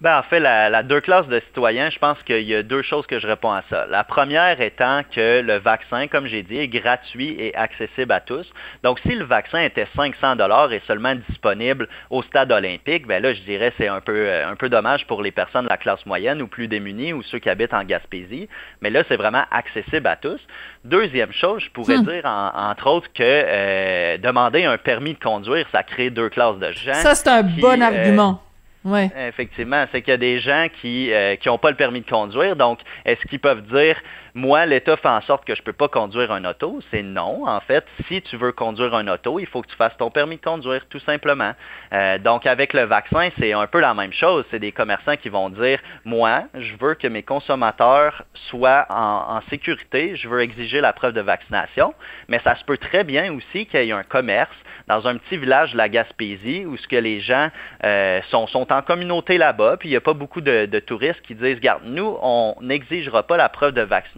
Ben, 0.00 0.18
en 0.18 0.22
fait, 0.22 0.40
la, 0.40 0.82
deux 0.82 1.02
classes 1.02 1.26
de 1.26 1.40
citoyens, 1.40 1.90
je 1.90 1.98
pense 1.98 2.16
qu'il 2.22 2.48
y 2.48 2.54
a 2.54 2.62
deux 2.62 2.80
choses 2.80 3.06
que 3.06 3.20
je 3.20 3.26
réponds 3.26 3.52
à 3.52 3.62
ça. 3.68 3.86
La 3.86 4.02
première 4.02 4.58
étant 4.62 5.02
que 5.14 5.42
le 5.42 5.58
vaccin, 5.58 6.06
comme 6.06 6.26
j'ai 6.26 6.42
dit, 6.42 6.56
est 6.56 6.68
gratuit 6.68 7.36
et 7.38 7.54
accessible 7.54 8.10
à 8.10 8.20
tous. 8.20 8.50
Donc, 8.82 8.98
si 9.00 9.14
le 9.14 9.26
vaccin 9.26 9.60
était 9.60 9.86
500 9.94 10.36
dollars 10.36 10.72
et 10.72 10.80
seulement 10.86 11.14
disponible 11.28 11.86
au 12.08 12.22
stade 12.22 12.50
olympique, 12.50 13.06
ben 13.06 13.22
là, 13.22 13.34
je 13.34 13.42
dirais 13.42 13.74
c'est 13.76 13.88
un 13.88 14.00
peu 14.00 14.16
euh, 14.16 14.50
un 14.50 14.56
peu 14.56 14.70
dommage 14.70 15.06
pour 15.06 15.20
les 15.20 15.32
personnes 15.32 15.64
de 15.64 15.68
la 15.68 15.76
classe 15.76 16.04
moyenne 16.06 16.40
ou 16.40 16.46
plus 16.46 16.66
démunies 16.66 17.12
ou 17.12 17.22
ceux 17.22 17.38
qui 17.38 17.50
habitent 17.50 17.74
en 17.74 17.84
Gaspésie. 17.84 18.48
Mais 18.80 18.88
là, 18.88 19.02
c'est 19.06 19.16
vraiment 19.16 19.44
accessible 19.50 20.06
à 20.06 20.16
tous. 20.16 20.40
Deuxième 20.82 21.32
chose, 21.32 21.62
je 21.62 21.70
pourrais 21.72 21.98
hmm. 21.98 22.06
dire 22.06 22.22
entre 22.24 22.86
autres 22.86 23.12
que 23.12 23.22
euh, 23.22 24.16
demander 24.16 24.64
un 24.64 24.78
permis 24.78 25.12
de 25.12 25.18
conduire, 25.18 25.66
ça 25.72 25.82
crée 25.82 26.08
deux 26.08 26.30
classes 26.30 26.58
de 26.58 26.72
gens. 26.72 26.94
Ça, 26.94 27.14
c'est 27.14 27.28
un 27.28 27.42
bon 27.42 27.82
euh, 27.82 27.84
argument. 27.84 28.40
Ouais. 28.84 29.10
Effectivement, 29.28 29.84
c'est 29.92 30.00
qu'il 30.00 30.10
y 30.10 30.14
a 30.14 30.16
des 30.16 30.40
gens 30.40 30.66
qui 30.80 31.10
n'ont 31.46 31.58
pas 31.58 31.70
le 31.70 31.76
permis 31.76 32.00
de 32.00 32.08
conduire. 32.08 32.56
Donc, 32.56 32.80
est-ce 33.04 33.20
qu'ils 33.26 33.40
peuvent 33.40 33.62
dire 33.62 33.96
moi, 34.34 34.64
l'État 34.64 34.96
fait 34.96 35.08
en 35.08 35.20
sorte 35.22 35.44
que 35.44 35.54
je 35.54 35.60
ne 35.60 35.64
peux 35.64 35.72
pas 35.72 35.88
conduire 35.88 36.30
un 36.30 36.44
auto? 36.44 36.80
C'est 36.90 37.02
non. 37.02 37.46
En 37.46 37.60
fait, 37.60 37.84
si 38.06 38.22
tu 38.22 38.36
veux 38.36 38.52
conduire 38.52 38.94
un 38.94 39.08
auto, 39.08 39.40
il 39.40 39.46
faut 39.46 39.62
que 39.62 39.68
tu 39.68 39.76
fasses 39.76 39.96
ton 39.96 40.10
permis 40.10 40.36
de 40.36 40.42
conduire, 40.42 40.86
tout 40.88 41.00
simplement. 41.00 41.52
Euh, 41.92 42.18
donc, 42.18 42.46
avec 42.46 42.72
le 42.72 42.82
vaccin, 42.82 43.30
c'est 43.38 43.52
un 43.52 43.66
peu 43.66 43.80
la 43.80 43.92
même 43.94 44.12
chose. 44.12 44.44
C'est 44.50 44.60
des 44.60 44.72
commerçants 44.72 45.16
qui 45.16 45.28
vont 45.28 45.50
dire, 45.50 45.80
moi, 46.04 46.44
je 46.54 46.74
veux 46.78 46.94
que 46.94 47.08
mes 47.08 47.22
consommateurs 47.22 48.22
soient 48.50 48.86
en, 48.88 49.40
sécurité. 49.48 50.14
Je 50.16 50.28
veux 50.28 50.40
exiger 50.40 50.80
la 50.80 50.92
preuve 50.92 51.14
de 51.14 51.20
vaccination. 51.20 51.94
Mais 52.28 52.40
ça 52.44 52.54
se 52.56 52.64
peut 52.64 52.76
très 52.76 53.04
bien 53.04 53.32
aussi 53.34 53.66
qu'il 53.66 53.84
y 53.84 53.90
ait 53.90 53.92
un 53.92 54.04
commerce 54.04 54.54
dans 54.86 55.06
un 55.06 55.16
petit 55.16 55.36
village 55.36 55.72
de 55.72 55.78
la 55.78 55.88
Gaspésie 55.88 56.64
où 56.66 56.76
ce 56.76 56.86
que 56.86 56.96
les 56.96 57.20
gens 57.20 57.48
euh, 57.84 58.20
sont 58.30 58.46
en 58.72 58.82
communauté 58.82 59.38
là-bas, 59.38 59.76
puis 59.78 59.88
il 59.88 59.92
n'y 59.92 59.96
a 59.96 60.00
pas 60.00 60.14
beaucoup 60.14 60.40
de, 60.40 60.66
de 60.66 60.78
touristes 60.78 61.22
qui 61.22 61.34
disent, 61.34 61.56
regarde, 61.56 61.82
nous, 61.84 62.16
on 62.22 62.54
n'exigera 62.60 63.22
pas 63.22 63.36
la 63.36 63.48
preuve 63.48 63.72
de 63.72 63.82
vaccination 63.82 64.10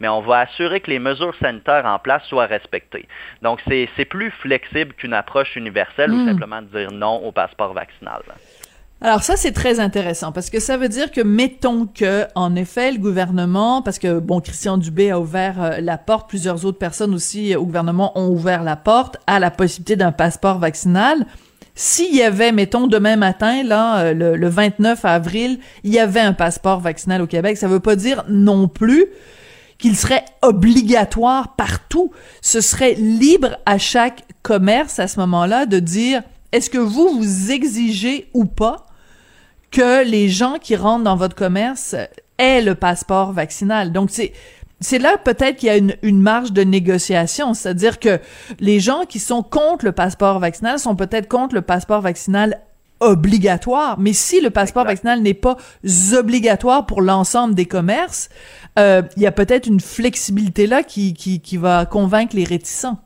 mais 0.00 0.08
on 0.08 0.20
va 0.20 0.40
assurer 0.40 0.80
que 0.80 0.90
les 0.90 0.98
mesures 0.98 1.34
sanitaires 1.40 1.86
en 1.86 1.98
place 1.98 2.22
soient 2.24 2.46
respectées. 2.46 3.08
Donc, 3.42 3.60
c'est 3.66 4.04
plus 4.04 4.30
flexible 4.30 4.92
qu'une 4.94 5.14
approche 5.14 5.56
universelle 5.56 6.12
ou 6.12 6.16
hmm. 6.16 6.28
simplement 6.28 6.62
de 6.62 6.66
dire 6.66 6.92
non 6.92 7.24
au 7.24 7.32
passeport 7.32 7.72
vaccinal. 7.72 8.22
Alors 9.02 9.22
ça 9.22 9.36
c'est 9.36 9.52
très 9.52 9.78
intéressant 9.78 10.32
parce 10.32 10.48
que 10.48 10.58
ça 10.58 10.78
veut 10.78 10.88
dire 10.88 11.10
que 11.10 11.20
mettons 11.20 11.84
que 11.84 12.24
en 12.34 12.56
effet 12.56 12.92
le 12.92 12.98
gouvernement 12.98 13.82
parce 13.82 13.98
que 13.98 14.20
bon 14.20 14.40
Christian 14.40 14.78
Dubé 14.78 15.10
a 15.10 15.20
ouvert 15.20 15.62
euh, 15.62 15.80
la 15.82 15.98
porte 15.98 16.30
plusieurs 16.30 16.64
autres 16.64 16.78
personnes 16.78 17.12
aussi 17.12 17.54
au 17.56 17.66
gouvernement 17.66 18.18
ont 18.18 18.28
ouvert 18.30 18.62
la 18.62 18.74
porte 18.74 19.18
à 19.26 19.38
la 19.38 19.50
possibilité 19.50 19.96
d'un 19.96 20.12
passeport 20.12 20.58
vaccinal 20.58 21.26
s'il 21.78 22.16
y 22.16 22.22
avait, 22.22 22.52
mettons, 22.52 22.86
demain 22.86 23.16
matin, 23.16 23.62
là, 23.62 23.98
euh, 23.98 24.14
le, 24.14 24.48
29 24.48 25.04
avril, 25.04 25.60
il 25.84 25.92
y 25.92 25.98
avait 25.98 26.20
un 26.20 26.32
passeport 26.32 26.80
vaccinal 26.80 27.20
au 27.20 27.26
Québec, 27.26 27.58
ça 27.58 27.68
veut 27.68 27.80
pas 27.80 27.96
dire 27.96 28.24
non 28.30 28.66
plus 28.66 29.04
qu'il 29.76 29.94
serait 29.94 30.24
obligatoire 30.40 31.54
partout. 31.54 32.12
Ce 32.40 32.62
serait 32.62 32.94
libre 32.94 33.58
à 33.66 33.76
chaque 33.76 34.24
commerce 34.42 34.98
à 34.98 35.06
ce 35.06 35.20
moment-là 35.20 35.66
de 35.66 35.78
dire 35.78 36.22
est-ce 36.50 36.70
que 36.70 36.78
vous 36.78 37.10
vous 37.10 37.50
exigez 37.50 38.30
ou 38.32 38.46
pas 38.46 38.86
que 39.70 40.02
les 40.02 40.30
gens 40.30 40.56
qui 40.58 40.76
rentrent 40.76 41.04
dans 41.04 41.16
votre 41.16 41.36
commerce 41.36 41.94
aient 42.38 42.62
le 42.62 42.74
passeport 42.74 43.32
vaccinal? 43.32 43.92
Donc 43.92 44.08
c'est 44.10 44.32
c'est 44.80 44.98
là 44.98 45.16
peut-être 45.18 45.56
qu'il 45.56 45.68
y 45.68 45.70
a 45.70 45.76
une, 45.76 45.96
une, 46.02 46.20
marge 46.20 46.52
de 46.52 46.62
négociation, 46.62 47.54
c'est-à-dire 47.54 47.98
que 47.98 48.20
les 48.60 48.78
gens 48.80 49.04
qui 49.08 49.18
sont 49.18 49.42
contre 49.42 49.84
le 49.84 49.92
passeport 49.92 50.38
vaccinal 50.38 50.78
sont 50.78 50.96
peut-être 50.96 51.28
contre 51.28 51.54
le 51.54 51.62
passeport 51.62 52.02
vaccinal 52.02 52.60
obligatoire, 53.00 53.98
mais 53.98 54.12
si 54.12 54.40
le 54.40 54.50
passeport 54.50 54.84
vaccinal 54.84 55.20
n'est 55.20 55.34
pas 55.34 55.56
obligatoire 56.14 56.86
pour 56.86 57.02
l'ensemble 57.02 57.54
des 57.54 57.66
commerces, 57.66 58.30
euh, 58.78 59.02
il 59.16 59.22
y 59.22 59.26
a 59.26 59.32
peut-être 59.32 59.66
une 59.66 59.80
flexibilité 59.80 60.66
là 60.66 60.82
qui, 60.82 61.14
qui, 61.14 61.40
qui 61.40 61.56
va 61.56 61.86
convaincre 61.86 62.34
les 62.36 62.44
réticents. 62.44 62.98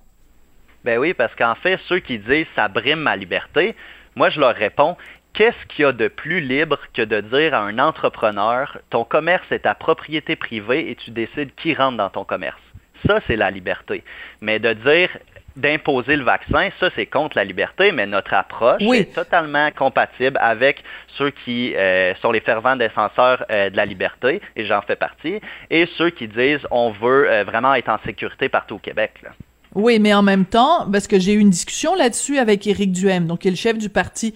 Ben 0.85 0.99
oui, 0.99 1.13
parce 1.13 1.35
qu'en 1.35 1.55
fait, 1.57 1.79
ceux 1.89 2.01
qui 2.01 2.19
disent 2.19 2.47
ça 2.57 2.69
brime 2.69 3.01
ma 3.01 3.17
liberté, 3.17 3.75
moi 4.17 4.31
je 4.31 4.41
leur 4.41 4.55
réponds, 4.55 4.97
Qu'est-ce 5.33 5.67
qu'il 5.69 5.85
y 5.85 5.87
a 5.87 5.93
de 5.93 6.09
plus 6.09 6.41
libre 6.41 6.79
que 6.93 7.03
de 7.03 7.21
dire 7.21 7.55
à 7.55 7.61
un 7.61 7.79
entrepreneur, 7.79 8.79
ton 8.91 9.05
commerce 9.05 9.51
est 9.51 9.61
ta 9.61 9.75
propriété 9.75 10.37
privée 10.37 10.91
et 10.91 10.97
tu 10.97 11.11
décides 11.11 11.55
qui 11.55 11.75
rentre 11.75 11.97
dans 11.97 12.11
ton 12.11 12.25
commerce? 12.25 12.61
Ça, 13.07 13.21
c'est 13.27 13.37
la 13.37 13.51
liberté. 13.51 14.05
Mais 14.41 14.59
de 14.59 14.73
dire 14.73 15.09
d'imposer 15.57 16.17
le 16.17 16.25
vaccin, 16.25 16.71
ça 16.79 16.91
c'est 16.95 17.07
contre 17.07 17.37
la 17.37 17.45
liberté, 17.45 17.93
mais 17.93 18.07
notre 18.07 18.35
approche 18.35 18.83
est 18.83 19.15
totalement 19.15 19.71
compatible 19.73 20.39
avec 20.41 20.83
ceux 21.19 21.31
qui 21.31 21.75
euh, 21.77 22.15
sont 22.17 22.33
les 22.33 22.41
fervents 22.41 22.77
défenseurs 22.77 23.45
euh, 23.51 23.69
de 23.69 23.77
la 23.77 23.85
liberté, 23.85 24.41
et 24.57 24.65
j'en 24.65 24.81
fais 24.83 24.97
partie, 24.97 25.41
et 25.71 25.87
ceux 25.99 26.11
qui 26.11 26.29
disent 26.29 26.67
on 26.71 26.91
veut 26.91 27.29
euh, 27.29 27.45
vraiment 27.45 27.75
être 27.75 27.89
en 27.89 27.99
sécurité 28.05 28.49
partout 28.49 28.77
au 28.77 28.79
Québec. 28.79 29.15
Là. 29.23 29.31
Oui, 29.77 30.01
mais 30.01 30.13
en 30.13 30.23
même 30.23 30.47
temps, 30.47 30.91
parce 30.91 31.07
que 31.07 31.21
j'ai 31.21 31.33
eu 31.33 31.39
une 31.39 31.51
discussion 31.51 31.95
là-dessus 31.95 32.39
avec 32.39 32.67
Éric 32.67 32.91
Duhem, 32.91 33.27
donc 33.29 33.41
qui 33.41 33.49
est 33.49 33.53
le 33.53 33.57
chef 33.57 33.79
du 33.79 33.89
parti 33.89 34.35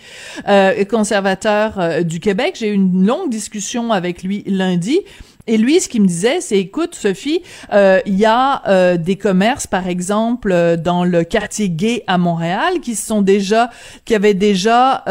euh, 0.48 0.84
conservateur 0.84 1.80
euh, 1.80 2.02
du 2.02 2.20
Québec. 2.20 2.54
J'ai 2.56 2.68
eu 2.68 2.74
une 2.74 3.04
longue 3.04 3.30
discussion 3.30 3.92
avec 3.92 4.22
lui 4.22 4.44
lundi. 4.46 5.00
Et 5.46 5.58
lui, 5.58 5.80
ce 5.80 5.88
qu'il 5.88 6.02
me 6.02 6.06
disait, 6.06 6.40
c'est, 6.40 6.58
écoute, 6.58 6.94
Sophie, 6.94 7.42
euh, 7.72 8.00
il 8.06 8.14
y 8.14 8.24
a 8.24 8.96
des 8.96 9.16
commerces, 9.16 9.66
par 9.66 9.88
exemple, 9.88 10.76
dans 10.78 11.04
le 11.04 11.24
quartier 11.24 11.68
gay 11.68 12.02
à 12.06 12.18
Montréal, 12.18 12.80
qui 12.80 12.94
sont 12.94 13.22
déjà, 13.22 13.70
qui 14.04 14.14
avaient 14.14 14.34
déjà 14.34 15.04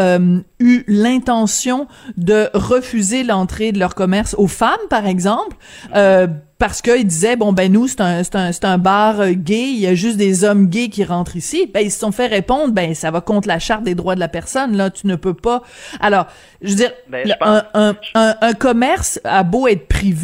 eu 0.60 0.84
l'intention 0.88 1.88
de 2.18 2.50
refuser 2.54 3.24
l'entrée 3.24 3.72
de 3.72 3.80
leur 3.80 3.96
commerce 3.96 4.36
aux 4.38 4.48
femmes, 4.48 4.74
par 4.90 5.06
exemple 5.06 5.56
parce 6.64 6.82
qu'ils 6.82 7.06
disaient 7.06 7.36
bon 7.36 7.52
ben 7.52 7.70
nous 7.70 7.90
c'est 7.90 8.00
un 8.00 8.24
c'est 8.24 8.36
un 8.36 8.54
c'est 8.54 8.64
un 8.64 8.78
bar 8.78 9.20
euh, 9.20 9.32
gay, 9.32 9.72
il 9.72 9.80
y 9.80 9.86
a 9.86 9.96
juste 9.96 10.16
des 10.16 10.46
hommes 10.46 10.68
gays 10.68 10.88
qui 10.88 11.04
rentrent 11.04 11.36
ici. 11.36 11.70
Ben 11.74 11.82
ils 11.82 11.92
se 11.92 12.00
sont 12.00 12.14
fait 12.14 12.28
répondre 12.28 12.74
ben 12.74 12.96
ça 12.96 13.12
va 13.12 13.20
contre 13.20 13.50
la 13.50 13.60
charte 13.60 13.84
des 13.84 13.96
droits 13.96 14.16
de 14.16 14.22
la 14.22 14.30
personne 14.30 14.78
là, 14.78 14.90
tu 14.90 15.06
ne 15.08 15.18
peux 15.18 15.34
pas. 15.34 15.62
Alors, 16.00 16.26
je 16.62 16.70
veux 16.70 16.76
dire 16.76 16.92
ben, 17.10 17.36
un, 17.42 17.66
un, 17.74 17.96
un, 18.40 18.54
commerce 18.54 19.20
a 19.26 19.44
beau 19.44 19.68
être 19.68 19.90
privé, 19.90 20.23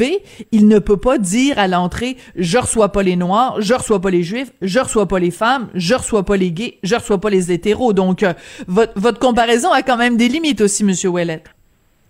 il 0.51 0.67
ne 0.67 0.79
peut 0.79 0.97
pas 0.97 1.17
dire 1.17 1.57
à 1.59 1.67
l'entrée 1.67 2.17
je 2.35 2.57
reçois 2.57 2.91
pas 2.91 3.03
les 3.03 3.15
noirs, 3.15 3.57
je 3.59 3.73
reçois 3.73 4.01
pas 4.01 4.09
les 4.09 4.23
juifs, 4.23 4.51
je 4.61 4.79
reçois 4.79 5.07
pas 5.07 5.19
les 5.19 5.31
femmes, 5.31 5.69
je 5.73 5.95
reçois 5.95 6.25
pas 6.25 6.37
les 6.37 6.51
gays, 6.51 6.77
je 6.83 6.95
reçois 6.95 7.19
pas 7.19 7.29
les 7.29 7.51
hétéros. 7.51 7.93
Donc 7.93 8.23
euh, 8.23 8.33
votre 8.67 9.19
comparaison 9.19 9.71
a 9.71 9.81
quand 9.81 9.97
même 9.97 10.17
des 10.17 10.27
limites 10.27 10.61
aussi 10.61 10.83
monsieur 10.83 11.09
Ouellet. 11.09 11.43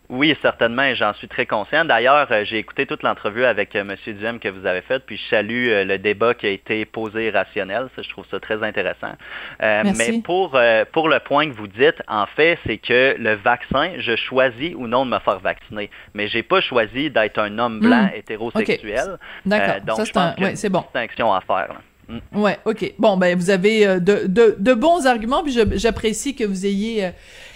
Oui, 0.10 0.36
certainement, 0.42 0.82
et 0.82 0.96
j'en 0.96 1.14
suis 1.14 1.28
très 1.28 1.46
conscient. 1.46 1.86
D'ailleurs, 1.86 2.28
euh, 2.32 2.44
j'ai 2.44 2.58
écouté 2.58 2.88
toute 2.88 3.04
l'entrevue 3.04 3.46
avec 3.46 3.76
euh, 3.76 3.82
M. 3.82 3.96
Duhem 4.08 4.40
que 4.40 4.48
vous 4.48 4.66
avez 4.66 4.82
faite, 4.82 5.04
puis 5.06 5.18
je 5.18 5.30
salue 5.30 5.68
euh, 5.70 5.86
le 5.86 6.00
débat 6.00 6.34
qui 6.34 6.48
a 6.48 6.50
été 6.50 6.84
posé 6.86 7.30
rationnel. 7.30 7.90
Ça, 7.96 8.02
je 8.02 8.10
trouve 8.10 8.26
ça 8.32 8.40
très 8.40 8.64
intéressant. 8.64 9.14
mais 9.62 10.20
pour, 10.24 10.60
pour 10.92 11.10
le 11.10 11.20
point 11.20 11.48
que 11.50 11.56
vous 11.56 11.68
dites, 11.68 12.02
en 12.08 12.26
fait, 12.26 12.58
c'est 12.66 12.80
que 12.80 13.16
le 13.20 13.36
vaccin, 13.36 13.92
je 14.00 14.16
choisis 14.16 14.74
ou 14.76 14.88
non 14.88 15.06
de 15.06 15.12
me 15.12 15.20
faire 15.20 15.40
vacciner. 15.40 15.92
Mais 16.16 16.28
j'ai 16.28 16.42
pas 16.42 16.60
choisi 16.60 17.12
d'être 17.12 17.38
un 17.38 17.60
homme 17.60 17.80
blanc 17.80 18.06
hmm. 18.06 18.18
hétérosexuel. 18.18 19.20
D'accord. 19.46 19.82
donc, 19.86 20.08
c'est 20.08 20.18
un... 20.18 20.34
ouais, 20.40 20.70
bon. 20.70 20.82
distinction 20.82 21.32
à 21.32 21.42
faire. 21.42 21.76
Hmm. 22.10 22.42
Ouais, 22.42 22.58
ok. 22.66 22.94
Bon, 22.98 23.18
ben 23.18 23.38
vous 23.38 23.52
avez 23.52 23.86
de, 24.00 24.26
de, 24.28 24.56
de, 24.58 24.74
bons 24.74 25.06
arguments, 25.06 25.44
puis 25.44 25.56
j'apprécie 25.76 26.34
que 26.34 26.44
vous 26.44 26.66
ayez 26.66 27.12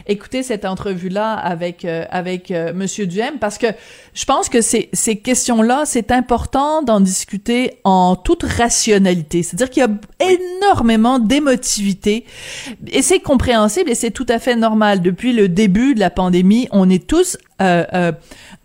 écouter 0.07 0.43
cette 0.43 0.65
entrevue-là 0.65 1.33
avec 1.33 1.85
euh, 1.85 2.05
avec 2.09 2.51
euh, 2.51 2.73
Monsieur 2.73 3.07
Duhem 3.07 3.39
parce 3.39 3.57
que 3.57 3.67
je 4.13 4.25
pense 4.25 4.49
que 4.49 4.61
ces 4.61 4.89
ces 4.93 5.17
questions-là, 5.17 5.83
c'est 5.85 6.11
important 6.11 6.81
d'en 6.81 6.99
discuter 6.99 7.79
en 7.83 8.15
toute 8.15 8.43
rationalité. 8.43 9.43
C'est-à-dire 9.43 9.69
qu'il 9.69 9.83
y 9.83 9.85
a 9.85 10.31
énormément 10.31 11.19
d'émotivité 11.19 12.25
et 12.87 13.01
c'est 13.01 13.19
compréhensible 13.19 13.89
et 13.89 13.95
c'est 13.95 14.11
tout 14.11 14.27
à 14.29 14.39
fait 14.39 14.55
normal. 14.55 15.01
Depuis 15.01 15.33
le 15.33 15.47
début 15.47 15.95
de 15.95 15.99
la 15.99 16.09
pandémie, 16.09 16.67
on 16.71 16.89
est 16.89 17.05
tous 17.07 17.37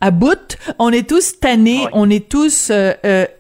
à 0.00 0.11
bout, 0.11 0.57
on 0.78 0.90
est 0.90 1.09
tous 1.09 1.40
tannés, 1.40 1.87
on 1.93 2.09
est 2.11 2.28
tous 2.28 2.71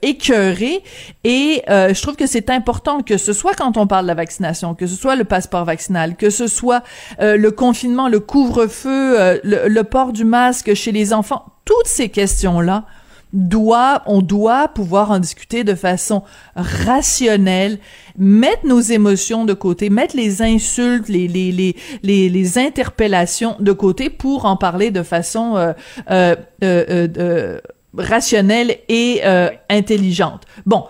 écœurés, 0.02 0.82
et 1.24 1.62
je 1.68 2.02
trouve 2.02 2.16
que 2.16 2.26
c'est 2.26 2.50
important 2.50 3.02
que 3.02 3.16
ce 3.16 3.32
soit 3.32 3.54
quand 3.54 3.76
on 3.76 3.86
parle 3.86 4.04
de 4.04 4.08
la 4.08 4.14
vaccination, 4.14 4.74
que 4.74 4.86
ce 4.86 4.96
soit 4.96 5.16
le 5.16 5.24
passeport 5.24 5.64
vaccinal, 5.64 6.16
que 6.16 6.30
ce 6.30 6.46
soit 6.46 6.82
le 7.20 7.50
confinement, 7.50 8.08
le 8.08 8.20
couvre-feu, 8.20 9.40
le, 9.44 9.68
le 9.68 9.84
port 9.84 10.12
du 10.12 10.24
masque 10.24 10.74
chez 10.74 10.92
les 10.92 11.12
enfants, 11.12 11.44
toutes 11.64 11.86
ces 11.86 12.08
questions-là 12.08 12.84
doit, 13.32 14.02
on 14.06 14.22
doit 14.22 14.68
pouvoir 14.68 15.10
en 15.10 15.18
discuter 15.18 15.64
de 15.64 15.74
façon 15.74 16.22
rationnelle, 16.56 17.78
mettre 18.16 18.66
nos 18.66 18.80
émotions 18.80 19.44
de 19.44 19.52
côté, 19.52 19.90
mettre 19.90 20.16
les 20.16 20.42
insultes, 20.42 21.08
les, 21.08 21.28
les, 21.28 21.52
les, 21.52 21.76
les, 22.02 22.28
les 22.28 22.58
interpellations 22.58 23.56
de 23.60 23.72
côté 23.72 24.10
pour 24.10 24.44
en 24.46 24.56
parler 24.56 24.90
de 24.90 25.02
façon 25.02 25.56
euh, 25.56 25.72
euh, 26.10 26.36
euh, 26.62 27.08
euh 27.18 27.60
rationnelle 27.96 28.76
et 28.88 29.22
intelligente. 29.70 30.44
Bon, 30.66 30.84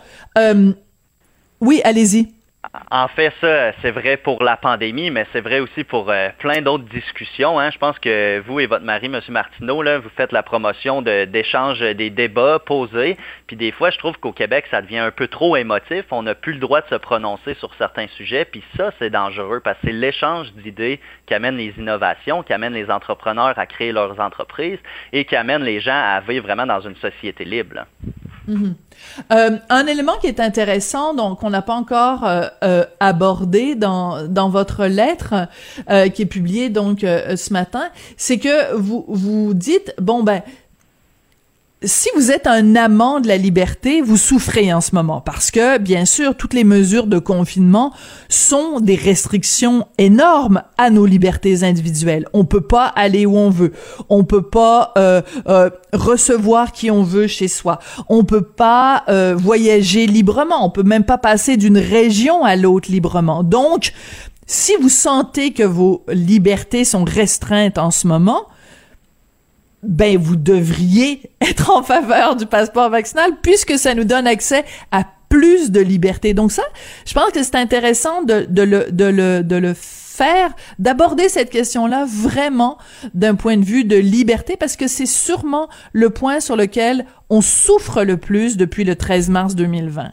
oui, 1.61 1.81
allez-y. 1.85 2.38
En 2.91 3.09
fait, 3.09 3.33
ça, 3.41 3.73
c'est 3.83 3.91
vrai 3.91 4.17
pour 4.17 4.43
la 4.43 4.57
pandémie, 4.57 5.11
mais 5.11 5.27
c'est 5.33 5.41
vrai 5.41 5.61
aussi 5.61 5.85
pour 5.85 6.11
euh, 6.11 6.29
plein 6.39 6.63
d'autres 6.63 6.85
discussions. 6.85 7.59
Hein. 7.59 7.71
Je 7.71 7.79
pense 7.79 7.99
que 7.99 8.41
vous 8.47 8.61
et 8.61 8.67
votre 8.67 8.85
mari, 8.85 9.07
M. 9.07 9.21
Martineau, 9.29 9.83
vous 10.01 10.09
faites 10.17 10.33
la 10.33 10.43
promotion 10.43 11.03
d'échanges, 11.03 11.81
des 11.81 12.11
débats 12.11 12.59
posés. 12.59 13.17
Puis 13.47 13.57
des 13.57 13.73
fois, 13.73 13.91
je 13.91 13.99
trouve 13.99 14.17
qu'au 14.19 14.33
Québec, 14.33 14.67
ça 14.71 14.83
devient 14.83 14.99
un 14.99 15.11
peu 15.11 15.29
trop 15.29 15.57
émotif. 15.57 16.05
On 16.11 16.23
n'a 16.23 16.35
plus 16.35 16.55
le 16.55 16.61
droit 16.61 16.81
de 16.81 16.89
se 16.89 16.95
prononcer 16.95 17.55
sur 17.55 17.75
certains 17.75 18.09
sujets. 18.09 18.45
Puis 18.45 18.63
ça, 18.77 18.91
c'est 18.99 19.11
dangereux 19.11 19.61
parce 19.61 19.79
que 19.79 19.89
c'est 19.89 19.93
l'échange 19.93 20.53
d'idées 20.55 21.01
qui 21.27 21.35
amène 21.35 21.57
les 21.57 21.75
innovations, 21.79 22.43
qui 22.43 22.53
amène 22.53 22.75
les 22.75 22.91
entrepreneurs 22.91 23.59
à 23.59 23.67
créer 23.67 23.93
leurs 23.93 24.19
entreprises 24.21 24.81
et 25.13 25.25
qui 25.25 25.37
amène 25.37 25.63
les 25.63 25.81
gens 25.81 25.93
à 25.93 26.21
vivre 26.21 26.47
vraiment 26.47 26.67
dans 26.67 26.81
une 26.81 26.97
société 26.97 27.45
libre. 27.45 27.85
Mhm. 28.49 28.75
Euh, 29.31 29.59
un 29.69 29.87
élément 29.87 30.15
qui 30.21 30.27
est 30.27 30.41
intéressant, 30.41 31.15
donc 31.15 31.41
qu'on 31.41 31.51
n'a 31.51 31.63
pas 31.63 31.75
encore 31.75 32.25
euh, 32.25 32.49
euh, 32.65 32.85
abordé 32.99 33.75
dans 33.75 34.27
dans 34.27 34.49
votre 34.49 34.87
lettre 34.87 35.49
qui 36.15 36.23
est 36.23 36.27
publiée 36.27 36.71
donc 36.71 37.01
ce 37.01 37.53
matin, 37.53 37.91
c'est 38.17 38.39
que 38.39 38.75
vous 38.75 39.05
vous 39.09 39.55
dites 39.55 39.95
bon 40.01 40.23
ben 40.23 40.43
si 41.85 42.09
vous 42.17 42.33
êtes 42.33 42.49
un 42.49 42.75
amant 42.75 43.21
de 43.21 43.29
la 43.29 43.37
liberté, 43.37 44.01
vous 44.01 44.17
souffrez 44.17 44.73
en 44.73 44.81
ce 44.81 44.97
moment 44.97 45.21
parce 45.21 45.53
que, 45.53 45.79
bien 45.79 46.07
sûr, 46.07 46.37
toutes 46.37 46.53
les 46.53 46.65
mesures 46.65 47.07
de 47.07 47.21
confinement 47.21 47.93
sont 48.29 48.81
des 48.81 48.97
restrictions 48.97 49.87
énormes 49.97 50.63
à 50.77 50.91
nos 50.91 51.07
libertés 51.07 51.63
individuelles. 51.63 52.27
On 52.33 52.45
peut 52.45 52.63
pas 52.63 52.87
aller 52.87 53.27
où 53.27 53.37
on 53.37 53.51
veut. 53.51 53.73
On 54.09 54.25
peut 54.25 54.43
pas 54.43 54.93
euh, 54.99 55.23
euh, 55.49 55.71
recevoir 55.93 56.73
qui 56.73 56.91
on 56.91 57.05
veut 57.05 57.29
chez 57.29 57.47
soi. 57.47 57.79
On 58.09 58.25
peut 58.25 58.43
pas 58.43 59.05
euh, 59.09 59.37
voyager 59.39 60.07
librement. 60.07 60.67
On 60.67 60.71
peut 60.71 60.83
même 60.83 61.05
pas 61.05 61.19
passer 61.19 61.57
d'une 61.57 61.79
région 61.79 62.45
à 62.45 62.57
l'autre 62.57 62.91
librement. 62.91 63.45
Donc, 63.45 63.93
si 64.47 64.73
vous 64.81 64.89
sentez 64.89 65.53
que 65.53 65.63
vos 65.63 66.05
libertés 66.09 66.85
sont 66.85 67.05
restreintes 67.05 67.79
en 67.79 67.93
ce 67.93 68.09
moment, 68.09 68.47
ben 69.83 70.19
vous 70.19 70.37
devriez 70.37 71.31
être 71.41 71.71
en 71.71 71.83
faveur 71.83 72.37
du 72.37 72.47
passeport 72.47 72.91
vaccinal 72.91 73.33
puisque 73.43 73.79
ça 73.79 73.95
nous 73.95 74.05
donne 74.05 74.27
accès 74.27 74.65
à 74.91 75.05
plus 75.29 75.71
de 75.71 75.81
liberté. 75.81 76.35
Donc 76.35 76.53
ça, 76.53 76.63
je 77.07 77.15
pense 77.15 77.31
que 77.31 77.43
c'est 77.43 77.57
intéressant 77.57 78.23
de, 78.23 78.47
le, 78.63 78.91
de, 78.91 79.05
le, 79.05 79.43
de 79.43 79.57
le 79.57 79.75
faire, 79.75 80.53
d'aborder 80.79 81.29
cette 81.29 81.51
question-là 81.51 82.07
vraiment 82.09 82.79
d'un 83.15 83.35
point 83.35 83.57
de 83.57 83.65
vue 83.65 83.85
de 83.85 83.97
liberté 83.97 84.57
parce 84.57 84.77
que 84.77 84.89
c'est 84.89 85.07
sûrement 85.07 85.69
le 85.93 86.11
point 86.11 86.41
sur 86.41 86.57
lequel 86.57 87.05
on 87.31 87.41
souffre 87.41 88.03
le 88.05 88.17
plus 88.17 88.57
depuis 88.57 88.85
le 88.85 88.97
13 88.97 89.29
mars 89.29 89.55
2020. 89.55 90.13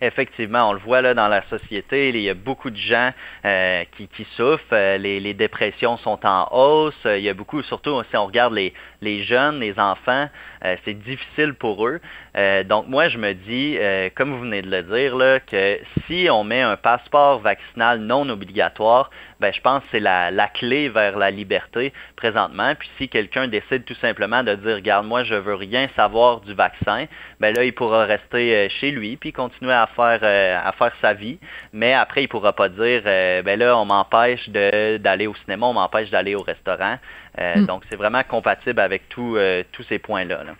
Effectivement, 0.00 0.70
on 0.70 0.72
le 0.72 0.80
voit 0.80 1.00
là 1.00 1.14
dans 1.14 1.28
la 1.28 1.42
société, 1.48 2.08
il 2.08 2.20
y 2.20 2.28
a 2.28 2.34
beaucoup 2.34 2.70
de 2.70 2.76
gens 2.76 3.12
euh, 3.44 3.84
qui, 3.96 4.26
souffrent, 4.36 4.64
euh, 4.72 4.98
les, 4.98 5.20
les, 5.20 5.34
dépressions 5.34 5.96
sont 5.98 6.18
en 6.26 6.48
hausse, 6.50 6.94
il 7.04 7.20
y 7.20 7.28
a 7.28 7.34
beaucoup, 7.34 7.62
surtout 7.62 8.02
si 8.10 8.16
on 8.16 8.26
regarde 8.26 8.54
les, 8.54 8.72
les 9.04 9.22
jeunes, 9.22 9.60
les 9.60 9.78
enfants, 9.78 10.28
euh, 10.64 10.76
c'est 10.84 10.94
difficile 10.94 11.54
pour 11.54 11.86
eux. 11.86 12.00
Euh, 12.36 12.64
donc 12.64 12.88
moi, 12.88 13.08
je 13.08 13.18
me 13.18 13.34
dis, 13.34 13.76
euh, 13.78 14.08
comme 14.14 14.32
vous 14.32 14.40
venez 14.40 14.62
de 14.62 14.70
le 14.70 14.82
dire, 14.82 15.40
que 15.46 15.78
si 16.06 16.28
on 16.30 16.42
met 16.42 16.62
un 16.62 16.76
passeport 16.76 17.40
vaccinal 17.40 18.00
non 18.00 18.28
obligatoire, 18.30 19.10
ben, 19.40 19.52
je 19.52 19.60
pense 19.60 19.82
que 19.82 19.88
c'est 19.92 20.00
la, 20.00 20.48
clé 20.54 20.88
vers 20.88 21.18
la 21.18 21.30
liberté 21.30 21.92
présentement. 22.16 22.74
Puis 22.78 22.88
si 22.96 23.08
quelqu'un 23.08 23.46
décide 23.46 23.84
tout 23.84 23.94
simplement 23.96 24.42
de 24.42 24.54
dire, 24.54 24.76
regarde, 24.76 25.06
moi, 25.06 25.22
je 25.24 25.34
veux 25.34 25.54
rien 25.54 25.88
savoir 25.94 26.40
du 26.40 26.54
vaccin, 26.54 27.06
ben 27.40 27.54
là, 27.54 27.64
il 27.64 27.74
pourra 27.74 28.04
rester 28.04 28.68
chez 28.80 28.90
lui 28.90 29.16
puis 29.16 29.32
continuer 29.32 29.72
à 29.72 29.88
faire 29.94 30.20
à 30.22 30.72
faire 30.72 30.92
sa 31.02 31.12
vie. 31.12 31.38
Mais 31.72 31.92
après, 31.92 32.22
il 32.22 32.28
pourra 32.28 32.54
pas 32.54 32.68
dire, 32.68 33.02
ben 33.04 33.58
là, 33.58 33.76
on 33.76 33.84
m'empêche 33.84 34.48
d'aller 34.48 35.26
au 35.26 35.34
cinéma, 35.44 35.66
on 35.66 35.74
m'empêche 35.74 36.10
d'aller 36.10 36.34
au 36.34 36.42
restaurant. 36.42 36.96
Hmm. 37.36 37.66
Donc, 37.66 37.82
c'est 37.90 37.96
vraiment 37.96 38.22
compatible 38.22 38.80
avec 38.80 39.08
tout, 39.08 39.36
tous 39.72 39.82
ces 39.84 39.98
points-là. 39.98 40.44
là 40.44 40.54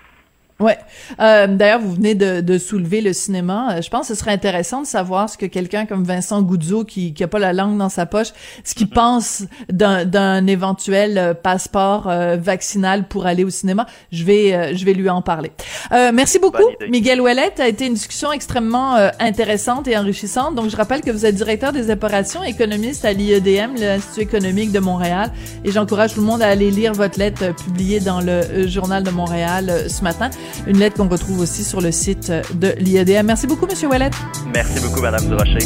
Ouais. 0.60 0.78
Euh, 1.20 1.48
D'ailleurs, 1.48 1.80
vous 1.80 1.94
venez 1.94 2.14
de, 2.14 2.40
de, 2.40 2.58
soulever 2.58 3.00
le 3.00 3.12
cinéma. 3.12 3.72
Euh, 3.72 3.82
je 3.82 3.90
pense 3.90 4.08
que 4.08 4.14
ce 4.14 4.20
serait 4.20 4.30
intéressant 4.30 4.82
de 4.82 4.86
savoir 4.86 5.28
ce 5.28 5.36
que 5.36 5.46
quelqu'un 5.46 5.84
comme 5.84 6.04
Vincent 6.04 6.40
Goudzo, 6.42 6.84
qui 6.84 7.12
qui 7.12 7.24
a 7.24 7.28
pas 7.28 7.40
la 7.40 7.52
langue 7.52 7.76
dans 7.76 7.88
sa 7.88 8.06
poche, 8.06 8.28
ce 8.62 8.74
qu'il 8.76 8.88
pense 8.88 9.42
d'un 9.68 10.46
éventuel 10.46 11.18
euh, 11.18 11.34
passeport 11.34 12.08
euh, 12.08 12.36
vaccinal 12.36 13.08
pour 13.08 13.26
aller 13.26 13.42
au 13.42 13.50
cinéma. 13.50 13.86
Je 14.12 14.22
vais 14.22 14.74
je 14.76 14.84
vais 14.84 14.92
lui 14.92 15.10
en 15.10 15.22
parler. 15.22 15.50
merci 15.90 16.38
beaucoup, 16.38 16.62
Miguel 16.88 17.20
Ouellet. 17.20 17.60
A 17.60 17.66
été 17.66 17.86
une 17.86 17.94
discussion 17.94 18.30
extrêmement 18.30 18.94
intéressante 19.18 19.88
et 19.88 19.96
enrichissante. 19.96 20.54
Donc, 20.54 20.70
je 20.70 20.76
rappelle 20.76 21.00
que 21.00 21.10
vous 21.10 21.26
êtes 21.26 21.34
directeur 21.34 21.72
des 21.72 21.90
opérations 21.90 22.42
économistes 22.42 23.04
à 23.04 23.12
l'IEDM, 23.12 23.74
l'Institut 23.78 24.20
économique 24.20 24.72
de 24.72 24.78
Montréal, 24.78 25.32
et 25.64 25.72
j'encourage 25.72 26.14
tout 26.14 26.20
le 26.20 26.26
monde 26.26 26.42
à 26.42 26.48
aller 26.48 26.70
lire 26.70 26.92
votre 26.92 27.18
lettre 27.18 27.54
publiée 27.54 28.00
dans 28.00 28.20
le 28.20 28.66
Journal 28.68 29.02
de 29.02 29.10
Montréal 29.10 29.86
ce 29.88 30.02
matin. 30.02 30.30
Une 30.66 30.78
lettre 30.78 30.96
qu'on 30.96 31.09
retrouve 31.09 31.40
aussi 31.40 31.64
sur 31.64 31.80
le 31.80 31.92
site 31.92 32.33
de 32.54 32.74
l'IADM. 32.78 33.26
Merci 33.26 33.46
beaucoup, 33.46 33.66
Monsieur 33.66 33.88
Ouellet. 33.88 34.11
Merci 34.52 34.80
beaucoup, 34.80 35.00
Madame 35.00 35.26
Durocher. 35.28 35.59